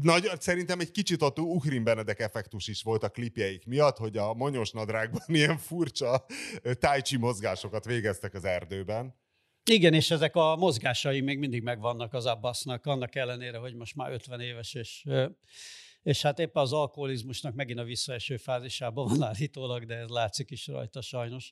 [0.01, 4.33] Nagy, szerintem egy kicsit ott Uhrin Benedek effektus is volt a klipjeik miatt, hogy a
[4.33, 6.25] monyos nadrágban ilyen furcsa
[7.01, 9.15] chi mozgásokat végeztek az erdőben.
[9.71, 14.11] Igen, és ezek a mozgásai még mindig megvannak az Abbasnak, annak ellenére, hogy most már
[14.11, 15.03] 50 éves, és,
[16.03, 20.67] és hát éppen az alkoholizmusnak megint a visszaeső fázisában van állítólag, de ez látszik is
[20.67, 21.51] rajta sajnos.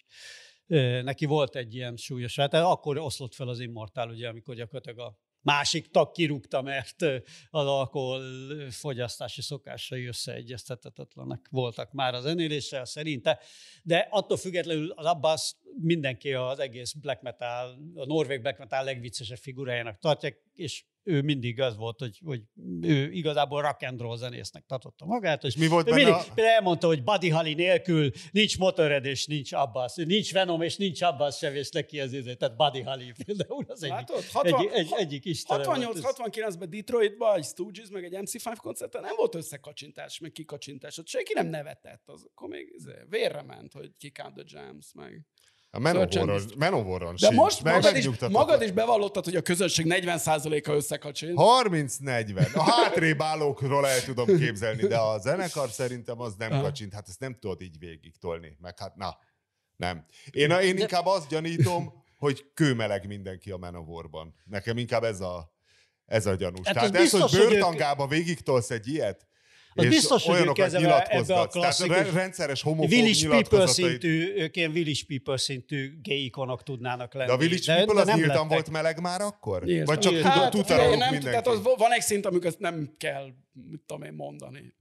[1.03, 5.20] Neki volt egy ilyen súlyos, hát akkor oszlott fel az immortál, ugye, amikor gyakorlatilag a
[5.46, 7.02] másik tag kirúgta, mert
[7.50, 8.22] az alkohol
[8.70, 13.39] fogyasztási szokásai összeegyeztethetetlenek voltak már az zenéléssel szerinte,
[13.84, 19.38] de attól függetlenül az Abbas mindenki az egész black metal, a norvég black metal legviccesebb
[19.38, 22.41] figurájának tartják, és ő mindig az volt, hogy, hogy
[22.82, 25.43] ő igazából rock and roll zenésznek tartotta magát.
[25.43, 29.95] És mi volt mindig, a- elmondta, hogy Buddy Holly nélkül nincs Motorhead és nincs Abbas,
[29.95, 33.84] nincs Venom és nincs Abbas sem, és neki az izé, tehát Buddy Holly például az
[33.84, 34.18] egyik, Látod?
[34.18, 35.97] egy, 60 egy, egyik istene volt.
[36.01, 40.97] 68-69-ben Detroitban, egy Stooges, meg egy MC5 koncerten nem volt összekacsintás, meg kikacsintás.
[40.97, 42.03] Ott senki nem nevetett.
[42.06, 45.26] Az, akkor még izé, vérre ment, hogy kick out the jams, meg...
[45.76, 45.80] A
[46.57, 51.34] Manovoron De most Meg magad is, magad is bevallottad, hogy a közönség 40%-a összekacsint.
[51.36, 52.53] 30-40.
[52.53, 56.61] A hátrébb állókról el tudom képzelni, de a zenekar szerintem az nem Aha.
[56.61, 56.93] kacsint.
[56.93, 58.57] Hát ezt nem tudod így végig tolni.
[58.61, 59.17] Meg hát na,
[59.76, 60.05] nem.
[60.32, 64.36] Én, én inkább azt gyanítom, hogy kőmeleg mindenki a Manowarban.
[64.45, 65.53] Nekem inkább ez a,
[66.05, 66.65] ez a gyanús.
[66.65, 69.28] Hát Tehát ez, biztos, hogy bőrtangába végig tolsz egy ilyet,
[69.78, 71.26] Az és biztos, hogy ők ezzel a- ebbe a.
[71.26, 76.63] Tehát klasszikus- re- rendszeres homofób Village People szintű, ők ilyen Village People szintű gay ikonok
[76.63, 77.28] tudnának lenni.
[77.28, 78.49] De a Village People az nem nyíltan lettek.
[78.51, 79.63] volt meleg már akkor?
[79.63, 79.88] Nyílt.
[79.88, 81.19] Vagy csak Hát, tudta mindenki?
[81.19, 83.26] tehát az, van egy szint, amikor ezt nem kell,
[83.69, 84.73] mit tudom én, mondani.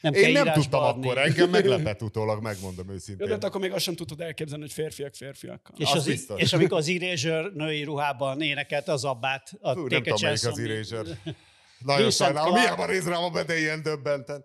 [0.00, 1.06] Nem Én nem tudtam adni.
[1.06, 3.26] akkor, engem meglepett utólag, megmondom Jó, őszintén.
[3.26, 5.74] de hát akkor még azt sem tudtad elképzelni, hogy férfiak férfiakkal.
[5.78, 10.02] És, Az az, és amikor az Erasure női ruhában énekelte az abbát, a Fú, nem
[10.02, 10.58] tudom, melyik az.
[10.58, 11.18] Erasure.
[11.84, 12.66] Nagyon Vincent sajnálom, Clark.
[12.66, 14.44] hiába néz rám a bede ilyen döbbenten.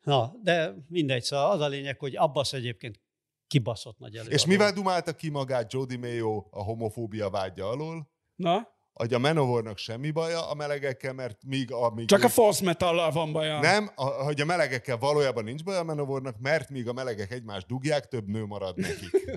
[0.00, 3.00] Na, de mindegy, szóval az a lényeg, hogy Abbas egyébként
[3.46, 4.34] kibaszott nagy előadó.
[4.34, 8.10] És mivel dumálta ki magát Jody Mayo a homofóbia vágya alól?
[8.34, 8.75] Na?
[8.96, 12.06] Hogy a Manowarnak semmi baja a melegekkel, mert míg amíg...
[12.06, 13.60] Csak a ők- false metallal van baja.
[13.60, 17.66] Nem, a, hogy a melegekkel valójában nincs baj a Manowarnak, mert míg a melegek egymást
[17.66, 19.10] dugják, több nő marad nekik.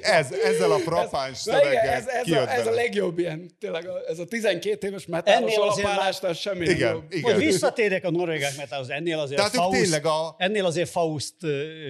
[0.00, 3.88] Ez, ezzel a frappáns igen, szöveggel ez, ez, kijött a, ez a legjobb ilyen, tényleg
[3.88, 7.04] a, ez a 12 éves metálos Ennél azért alapállásnál semmi nem Igen, jobb.
[7.10, 7.36] Hogy igen.
[7.38, 10.34] visszatérjek a norvégák metához, ennél azért Tehát Faust, tényleg a...
[10.38, 11.34] ennél azért Faust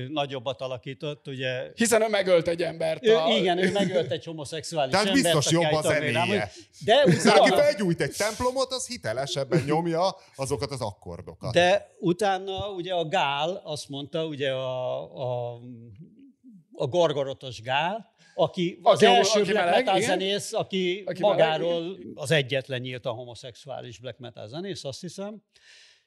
[0.09, 1.63] nagyobbat alakított, ugye.
[1.75, 3.07] Hiszen ő megölt egy embert.
[3.07, 3.29] Ő, a...
[3.29, 5.25] igen, ő megölt egy homoszexuális Tehát embert.
[5.25, 6.51] biztos aki jobb a nem- zenéje.
[6.85, 11.53] De Aki utána, felgyújt egy templomot, az hitelesebben nyomja azokat az akkordokat.
[11.53, 15.61] de utána ugye a Gál azt mondta, ugye a, a,
[16.73, 20.09] a gorgorotos Gál, aki az Aki első aki black meleg, metal igen.
[20.09, 25.43] zenész, aki, Aki magáról meleg, az egyetlen nyílt a homoszexuális black metal zenész, azt hiszem.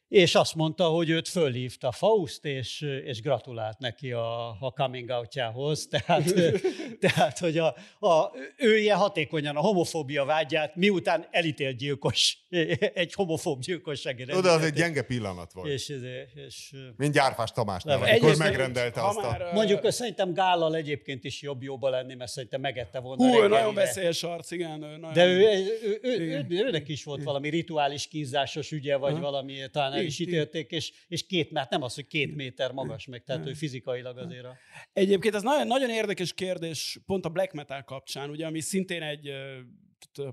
[0.10, 5.88] És azt mondta, hogy őt fölhívta Faust, és, és gratulált neki a, a coming outjához.
[5.88, 6.34] Tehát,
[7.00, 12.38] tehát hogy a, a, ő ilyen hatékonyan a homofóbia vágyát, miután elítélt gyilkos,
[12.94, 14.34] egy homofób gyilkosságért.
[14.34, 15.68] Oda az egy gyenge pillanat volt.
[15.68, 16.02] És, és,
[16.46, 19.22] és Mint Gyárfás Tamásnál, Nem, amikor megrendelte azt a...
[19.22, 23.44] már, mondjuk ö, szerintem Gállal egyébként is jobb jóba lenni, mert szerintem megette volna Hú,
[23.44, 24.84] ő nagyon veszélyes arc, igen.
[24.84, 25.14] Ő nagyon...
[25.14, 25.40] De ő,
[25.84, 30.92] ő, ő, ő, őnek is volt valami rituális kínzásos ügye, vagy valami, talán ítélték, és,
[31.08, 34.58] és két, mert nem az, hogy két méter magas meg, tehát ő fizikailag azért a...
[34.94, 39.32] Egyébként ez nagyon, nagyon érdekes kérdés pont a black metal kapcsán, ugye, ami szintén egy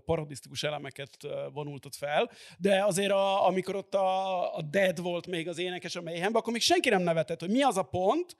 [0.05, 5.49] parodisztikus elemeket ö, vonultott fel, de azért a, amikor ott a, a Dead volt még
[5.49, 8.37] az énekes a Mayhemben, akkor még senki nem nevetett, hogy mi az a pont,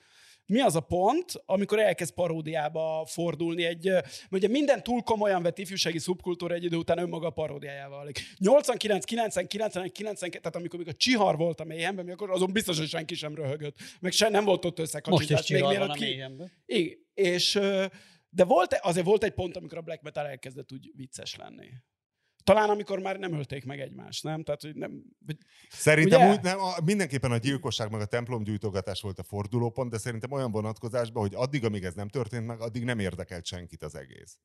[0.47, 3.91] mi az a pont, amikor elkezd paródiába fordulni egy,
[4.31, 8.21] ugye minden túl komolyan vett ifjúsági szubkultúra egy idő után önmaga paródiájával válik.
[8.39, 12.79] 89, 90, 91, 92, tehát amikor még a Csihar volt a mélyemben, akkor azon biztos,
[12.79, 15.41] hogy senki sem röhögött, meg se nem volt ott Most összekacsintás.
[15.41, 16.53] is csihar van a mélyemben.
[16.67, 17.59] igen, és
[18.37, 21.69] de volt, azért volt egy pont, amikor a black metal elkezdett úgy vicces lenni.
[22.45, 24.43] Talán amikor már nem ölték meg egymást, nem?
[24.43, 25.03] Tehát, hogy nem...
[25.27, 25.37] Vagy,
[25.69, 26.31] Szerintem Ugye?
[26.33, 30.51] úgy, nem, a, mindenképpen a gyilkosság meg a templomgyújtogatás volt a fordulópont, de szerintem olyan
[30.51, 34.39] vonatkozásban, hogy addig, amíg ez nem történt meg, addig nem érdekelt senkit az egész.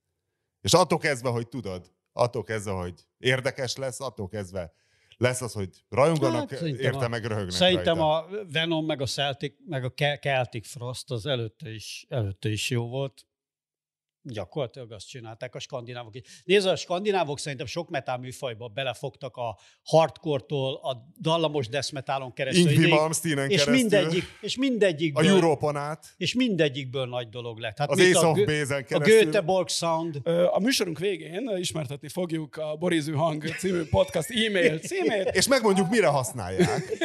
[0.61, 4.73] És attól kezdve, hogy tudod, attól kezdve, hogy érdekes lesz, attól kezdve
[5.17, 8.39] lesz az, hogy rajonganak Hát, érte, a- meg röhögnek Szerintem rajta.
[8.41, 12.87] a Venom, meg a Celtic, meg a Celtic Frost az előtte is, előtte is jó
[12.87, 13.25] volt.
[14.23, 16.21] Gyakorlatilag azt csinálták a skandinávok is.
[16.45, 22.71] Nézd, a skandinávok szerintem sok metál műfajba belefogtak a hardcore-tól, a dallamos death metalon keresztül.
[22.71, 23.73] Ingvi Malmsteenen és keresztül.
[23.73, 26.13] mindegyik, és A mindegyikből, Európon át.
[26.17, 27.77] és mindegyikből nagy dolog lett.
[27.77, 29.23] Hát Az Ace a, of Gö- Base-en a keresztül.
[29.23, 35.29] Göteborg Sound, A műsorunk végén ismertetni fogjuk a Borizű Hang című podcast e-mail címét.
[35.29, 36.97] És megmondjuk, mire használják.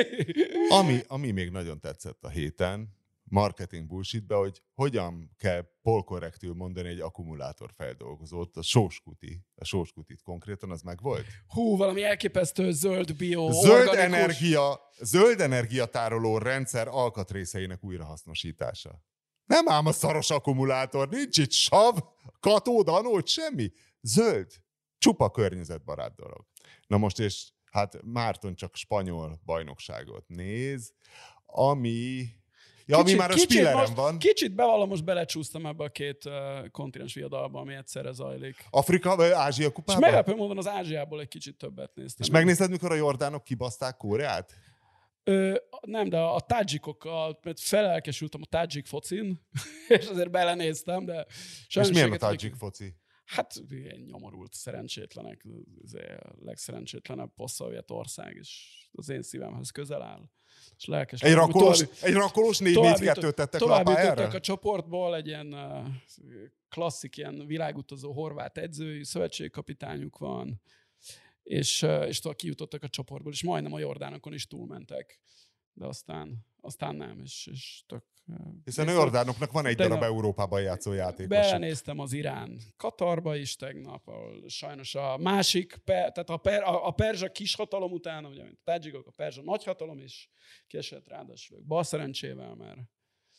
[0.69, 2.95] Ami, ami még nagyon tetszett a héten,
[3.29, 10.71] marketing bullshitbe, hogy hogyan kell polkorrektül mondani egy akkumulátor feldolgozót, a sóskuti, a sóskutit konkrétan,
[10.71, 11.27] az meg volt?
[11.47, 14.19] Hú, valami elképesztő zöld bio, Zöld organikus.
[14.19, 19.03] energia, zöld energiatároló rendszer alkatrészeinek újrahasznosítása.
[19.45, 21.99] Nem ám a szaros akkumulátor, nincs itt sav,
[22.41, 23.73] katód, anód, semmi.
[24.01, 24.53] Zöld,
[24.99, 26.47] csupa környezetbarát dolog.
[26.87, 30.93] Na most, és hát Márton csak spanyol bajnokságot néz,
[31.47, 32.27] ami...
[32.89, 34.19] Ja, ami már a Spilleren most, van.
[34.19, 38.57] Kicsit bevallom, most belecsúsztam ebbe a két uh, kontinens viadalba, ami egyszerre zajlik.
[38.71, 40.01] Afrika vagy Ázsia És kupában?
[40.01, 42.27] meglepő módon az Ázsiából egy kicsit többet néztem.
[42.27, 44.53] És megnézted, mikor a jordánok kibaszták Koreát?
[45.25, 49.47] Ö, nem, de a tádzsikokkal, mert felelkesültem a tádzsik focin,
[49.89, 51.27] és azért belenéztem, de
[51.75, 52.95] És milyen a tajik foci?
[53.25, 55.47] Hát ilyen nyomorult, szerencsétlenek,
[55.85, 60.31] ez a legszerencsétlenebb posztszovjet ország, és az én szívemhez közel áll.
[60.79, 61.23] És lelkes.
[61.23, 65.27] Egy rakolós, egy rakolós 4 tovább 4 2 jutott- tettek Tovább jutottak a csoportból, egy
[65.27, 65.55] ilyen
[66.69, 70.61] klasszik, ilyen világutazó horvát edzői, szövetségkapitányuk van,
[71.43, 75.21] és, és tovább kijutottak a csoportból, és majdnem a Jordánokon is túlmentek.
[75.79, 78.05] De aztán, aztán nem, és, és tök...
[78.65, 81.27] Hiszen néztem- Jordánoknak van egy darab Európában játszó játékos.
[81.37, 86.91] Belenéztem az Irán Katarba is tegnap, ahol sajnos a másik, tehát a, per, a, a
[86.91, 90.31] perzsa kishatalom után, ugye, mint a tadzsikok, a perzsa nagyhatalom is
[90.67, 92.79] kiesett ráadásul bal szerencsével, mert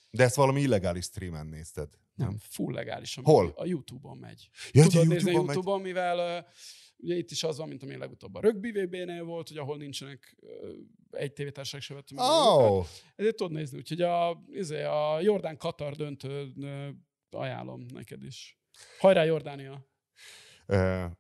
[0.10, 1.90] De ezt valami illegális streamen nézted.
[2.16, 3.20] nem, full legális.
[3.24, 3.54] Hol?
[3.56, 4.50] A YouTube-on megy.
[4.72, 5.56] Ja, Tudod nézni a YouTube-on megy?
[5.56, 6.48] YouTube-on, mivel
[6.98, 10.36] ugye itt is az van, mint ami legutóbb a rugby VB-nél volt, hogy ahol nincsenek
[11.12, 12.24] egy tévétársaság se vett meg.
[12.26, 12.70] a jogokat.
[12.72, 12.86] Oh,
[13.16, 16.52] Ezért tudod nézni, úgyhogy a, izé, a Jordán-Katar döntő
[17.30, 18.60] ajánlom neked is.
[19.00, 19.86] Hajrá Jordánia!
[20.68, 20.78] uh,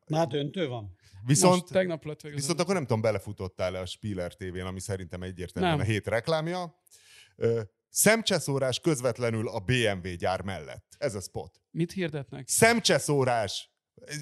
[0.09, 0.95] már döntő van.
[1.25, 2.37] viszont, Most tegnap lett végül.
[2.37, 5.85] viszont akkor nem tudom, belefutottál le a Spiller TV-n, ami szerintem egyértelműen Nem.
[5.85, 6.81] a hét reklámja.
[7.37, 10.95] Uh, szemcseszórás közvetlenül a BMW gyár mellett.
[10.97, 11.61] Ez a spot.
[11.71, 12.47] Mit hirdetnek?
[12.47, 13.71] Szemcseszórás.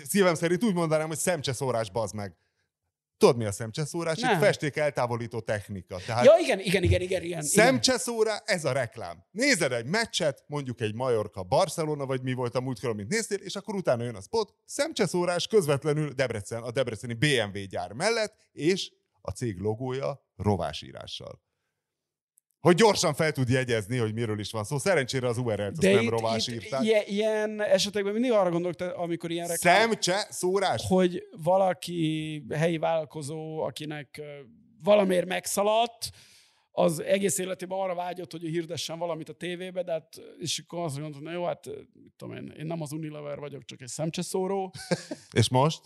[0.08, 2.38] Szívem szerint úgy mondanám, hogy szemcseszórás, bazd meg.
[3.18, 4.20] Tudod, mi a szemcseszórás?
[4.20, 4.40] Nem.
[4.40, 5.98] festék eltávolító technika.
[6.06, 7.24] Tehát Ja, igen, igen, igen, igen, igen.
[7.24, 7.42] igen.
[7.42, 9.26] Szemcseszóra, ez a reklám.
[9.32, 13.56] Nézed egy meccset, mondjuk egy Majorka Barcelona, vagy mi volt a múltkor, amit néztél, és
[13.56, 19.32] akkor utána jön a spot, szemcseszórás közvetlenül Debrecen, a debreceni BMW gyár mellett, és a
[19.32, 21.42] cég logója rovásírással.
[22.66, 24.78] Hogy gyorsan fel tud jegyezni, hogy miről is van szó.
[24.78, 26.84] Szerencsére az URL-t azt De nem rovás itt írták.
[26.84, 30.84] ilyen, ilyen esetekben mindig arra gondolok, amikor ilyen reklám, Szemcse szórás.
[30.88, 34.22] hogy valaki helyi vállalkozó, akinek
[34.84, 36.10] valamiért megszaladt,
[36.72, 41.00] az egész életében arra vágyott, hogy hirdessen valamit a tévébe, de hát, és akkor azt
[41.00, 41.66] mondta, na jó, hát
[42.04, 44.74] mit tudom én, én nem az Unilever vagyok, csak egy szemcseszóró.
[45.40, 45.82] És most?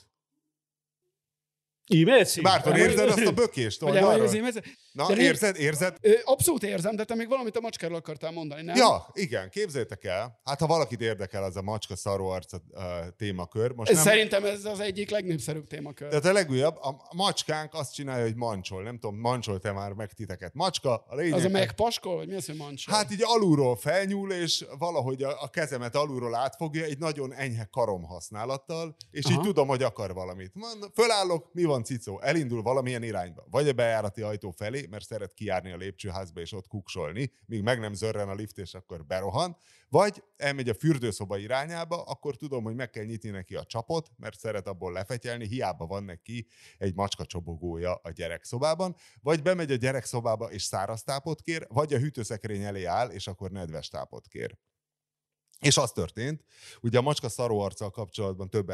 [1.89, 2.43] E-mail cím?
[2.43, 3.79] Bárton, érzed azt a bökést?
[3.79, 4.25] Vagy oldalról?
[4.25, 4.63] az e
[4.99, 5.97] Na, De érzed, érzed?
[6.23, 8.75] Abszolút érzem, de te még valamit a macskáról akartál mondani, nem?
[8.75, 10.39] Ja, igen, képzeljétek el.
[10.43, 12.81] Hát ha valakit érdekel az a macska szaró arca uh,
[13.17, 14.03] témakör, most nem...
[14.03, 16.07] Szerintem ez az egyik legnépszerűbb témakör.
[16.09, 18.83] Tehát a legújabb, a macskánk azt csinálja, hogy mancsol.
[18.83, 20.53] Nem tudom, mancsol-te már meg titeket.
[20.53, 21.33] Macska, a lényeg...
[21.33, 22.93] Az a megpaskol, vagy mi az, hogy mancsol?
[22.95, 28.03] Hát így alulról felnyúl, és valahogy a, a kezemet alulról átfogja egy nagyon enyhe karom
[28.03, 29.33] használattal, és Aha.
[29.33, 29.41] Aha.
[29.41, 30.51] így tudom, hogy akar valamit.
[30.55, 32.19] Mond, fölállok, mi van cicó?
[32.21, 33.45] Elindul valamilyen irányba.
[33.51, 37.79] Vagy a bejárati ajtó felé, mert szeret kijárni a lépcsőházba és ott kuksolni, míg meg
[37.79, 39.57] nem zörren a lift, és akkor berohan.
[39.89, 44.39] Vagy elmegy a fürdőszoba irányába, akkor tudom, hogy meg kell nyitni neki a csapot, mert
[44.39, 50.51] szeret abból lefetyelni, hiába van neki egy macska csobogója a gyerekszobában, vagy bemegy a gyerekszobába
[50.51, 54.57] és száraz tápot kér, vagy a hűtőszekrény elé áll, és akkor nedves tápot kér.
[55.59, 56.43] És az történt,
[56.81, 58.69] ugye a macska szaró kapcsolatban több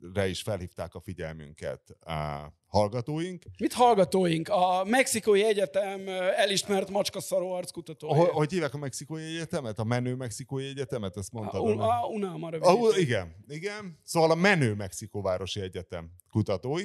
[0.00, 4.48] elméletre is felhívták a figyelmünket a hallgatóink, Mit hallgatóink?
[4.48, 8.14] A Mexikói Egyetem elismert macskaszaró arckutatója.
[8.14, 9.78] hogy, hogy hívják a mexikói egyetemet?
[9.78, 11.16] A menő mexikói egyetemet?
[11.16, 11.60] Ezt a, mondtad?
[11.60, 13.02] un, a UNAM a Ah, rövidítés.
[13.02, 13.98] igen, igen.
[14.04, 16.84] Szóval a menő Mexikóvárosi Egyetem kutatói.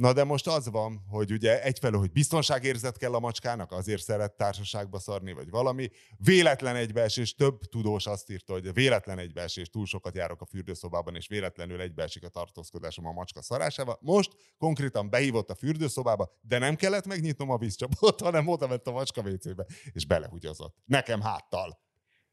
[0.00, 4.36] Na de most az van, hogy ugye egyfelől, hogy biztonságérzet kell a macskának, azért szeret
[4.36, 5.90] társaságba szarni, vagy valami.
[6.16, 11.28] Véletlen egybeesés, több tudós azt írta, hogy véletlen egybeesés, túl sokat járok a fürdőszobában, és
[11.28, 13.98] véletlenül egybeesik a tartózkodásom a macska szarásával.
[14.00, 18.92] Most konkrétan behívott a fürdőszobába, de nem kellett megnyitnom a vízcsapot, hanem oda vett a
[18.92, 20.76] macska WC-be, és belehugyozott.
[20.84, 21.80] Nekem háttal.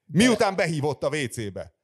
[0.05, 1.76] Miután behívott a WC-be.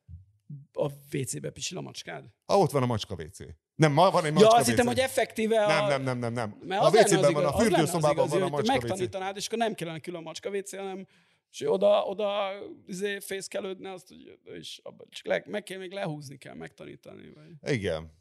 [0.74, 2.26] A WC-be pisil a macskád?
[2.46, 3.38] Ah, ott van a macska WC.
[3.76, 5.68] Nem, ma van egy Ja, macska azt hittem, hogy effektíve a...
[5.68, 6.58] Nem, nem, nem, nem, nem.
[6.62, 8.82] Mert A WC-ben van, a fürdőszobában van a hogy macska WC.
[8.82, 11.08] Megtanítanád, és akkor nem kellene külön macska WC, hanem
[11.52, 12.52] és oda, oda
[12.86, 17.32] izé, fészkelődne, azt, hogy ő is abba, csak le, meg kell még lehúzni kell, megtanítani.
[17.34, 17.74] Vagy.
[17.74, 18.12] Igen.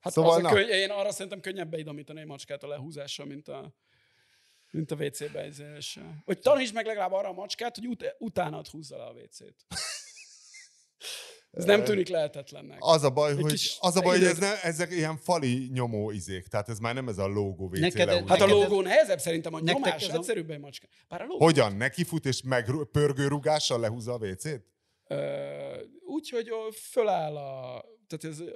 [0.00, 3.48] Hát Szóval az a könny- én arra szerintem könnyebb beidomítani egy macskát a lehúzással, mint
[3.48, 3.74] a,
[4.70, 6.22] mint a WC-be izéléssel.
[6.24, 9.66] Vagy tanítsd meg legalább arra a macskát, hogy ut- utánad húzza le a WC-t.
[11.50, 12.76] Ez nem tűnik lehetetlennek.
[12.80, 15.16] Az a baj, Egy hogy, kis- az a baj, hogy ez ide- ne, ezek ilyen
[15.16, 18.28] fali nyomó izék, tehát ez már nem ez a logó WC Neked-.
[18.28, 20.86] Hát a logó nehezebb szerintem, a nyomás ez egyszerűbb egy macska.
[21.08, 21.76] Bár a logó Hogyan?
[21.76, 24.62] Nekifut és meg pörgőrugással lehúzza a WC-t?
[26.06, 26.48] Úgy, hogy
[26.90, 28.46] föláll a, tehát ez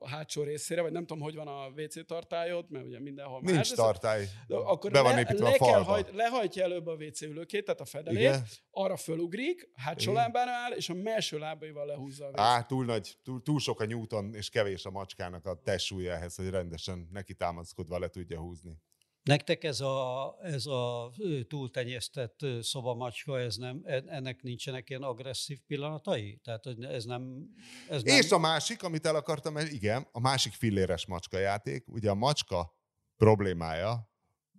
[0.00, 3.40] a hátsó részére, vagy nem tudom, hogy van a WC tartályod, mert ugye mindenhol.
[3.42, 4.28] Nincs tartály.
[4.46, 7.64] De akkor Be van le, építve le a kell hajt, lehajtja előbb a WC ülőkét,
[7.64, 8.44] tehát a fedelét, Igen.
[8.70, 10.22] arra fölugrik, hátsó Igen.
[10.22, 12.38] lábán áll, és a melső lábaival lehúzza a WC.
[12.38, 16.36] Á, túl nagy, túl, túl sok a Newton, és kevés a macskának a testsúlya ehhez,
[16.36, 18.80] hogy rendesen neki támaszkodva le tudja húzni.
[19.22, 21.12] Nektek ez a, ez a
[21.48, 26.40] túltenyésztett szobamacska, ez nem, en- ennek nincsenek ilyen agresszív pillanatai?
[26.44, 27.48] Tehát ez nem...
[27.88, 32.10] Ez nem És a másik, amit el akartam, igen, a másik filléres macska játék, ugye
[32.10, 32.76] a macska
[33.16, 34.10] problémája,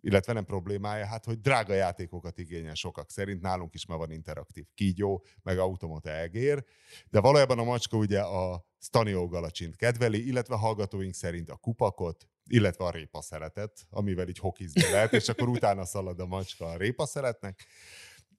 [0.01, 4.65] illetve nem problémája, hát hogy drága játékokat igényel sokak szerint, nálunk is már van interaktív
[4.73, 6.63] kígyó, meg automata egér,
[7.09, 12.85] de valójában a macska ugye a Stanio Galacsint kedveli, illetve hallgatóink szerint a kupakot, illetve
[12.85, 17.65] a répaszeletet, amivel így hokizni lehet, és akkor utána szalad a macska a répaszeletnek.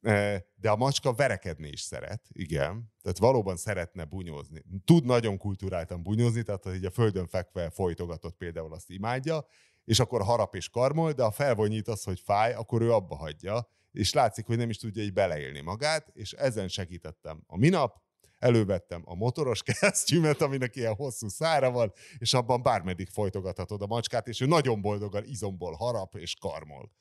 [0.01, 2.93] Eh, De a macska verekedni is szeret, igen.
[3.03, 4.65] Tehát valóban szeretne bunyózni.
[4.85, 9.47] Tud nagyon kulturáltan bunyózni, tehát hogy a földön fekve folytogatott például azt imádja,
[9.85, 13.69] és akkor harap és karmol, de ha felvonyít az, hogy fáj, akkor ő abba hagyja,
[13.93, 18.03] és látszik, hogy nem is tudja így beleélni magát, és ezen segítettem a minap,
[18.45, 24.28] elővettem a motoros kesztyűmet, aminek ilyen hosszú szára van, és abban bármeddig folytogathatod a macskát,
[24.28, 26.92] és ő nagyon boldogan izomból harap és karmol.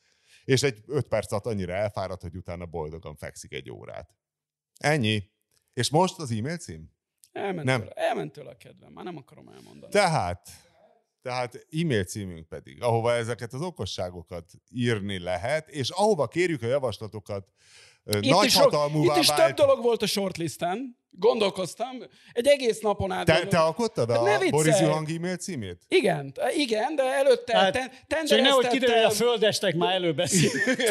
[0.43, 4.15] És egy öt perc alatt annyira elfáradt, hogy utána boldogan fekszik egy órát.
[4.77, 5.31] Ennyi.
[5.73, 6.91] És most az e-mail cím?
[7.31, 7.79] Elment, Nem.
[7.79, 9.91] Tőle, elment tőle a kedvem, már nem akarom elmondani.
[9.91, 10.49] Tehát,
[11.21, 17.51] tehát e-mail címünk pedig, ahova ezeket az okosságokat írni lehet, és ahova kérjük a javaslatokat
[18.03, 23.11] Itt is, sok, nagyhatalmúvá itt is több dolog volt a shortlisten, gondolkoztam, egy egész napon
[23.11, 23.26] át.
[23.26, 24.49] Te, te alkottad Hát a!
[24.49, 25.78] Boris Juhang e-mail címét?
[25.88, 30.49] Igen, igen, de előtte Hát, ten, Csak nehogy kiderül, hogy a tendereztettem, földestek már előbeszél.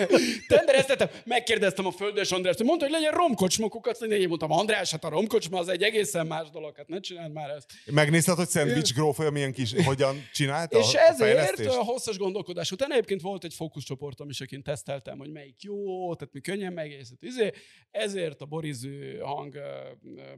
[0.48, 5.04] tendereztettem, megkérdeztem a Földes Andrást, hogy mondta, hogy legyen romkocsmokukat, hogy én mondtam, András, hát
[5.04, 7.70] a romkocsma az egy egészen más dolog, hát ne csináld már ezt.
[7.86, 11.68] Megnézted, hogy Szendvics grófja milyen kis, hogyan csinálta És a ezért fejlesztést?
[11.68, 16.34] a hosszas gondolkodás után egyébként volt egy fókuszcsoportom is, akin teszteltem, hogy melyik jó, tehát
[16.34, 17.22] mi könnyen megészhet.
[17.22, 17.52] Izé,
[17.90, 19.56] ezért a Borizű hang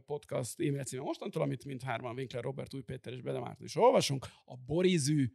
[0.06, 4.26] podcast e-mail címe mostantól, amit mindhárman Winkler, Robert, Új Péter és Bede Márton is olvasunk,
[4.44, 5.32] a Borizű,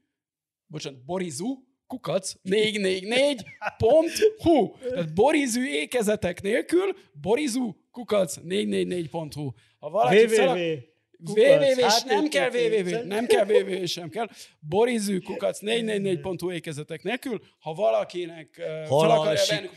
[0.67, 4.77] bocsánat, Borizú, kukac 444.hu.
[4.77, 9.51] Tehát borizű ékezetek nélkül, borizú kukac 444.hu.
[9.79, 10.79] Ha valaki www.
[11.19, 14.27] Www, Hát nem kell www, nem kell www, sem kell.
[14.59, 19.67] Borizű kukac 444.hu ékezetek nélkül, ha valakinek fel akarja venni,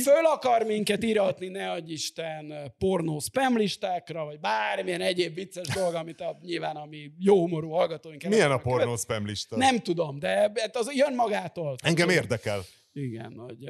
[0.00, 5.94] föl akar minket iratni, ne adj Isten, pornó spam listákra, vagy bármilyen egyéb vicces dolog,
[5.94, 9.56] amit a, nyilván a mi jó humorú hallgatóink el Milyen a pornó spam lista?
[9.56, 11.76] Nem tudom, de hát az jön magától.
[11.82, 12.60] Engem érdekel.
[12.92, 13.68] Igen, hogy...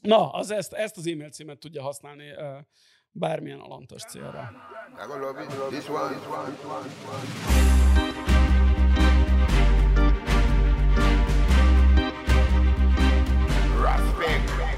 [0.00, 2.58] Na, az ezt, ezt az e-mail címet tudja használni uh,
[3.18, 4.52] bármilyen alantos célra.
[13.82, 14.75] Respect.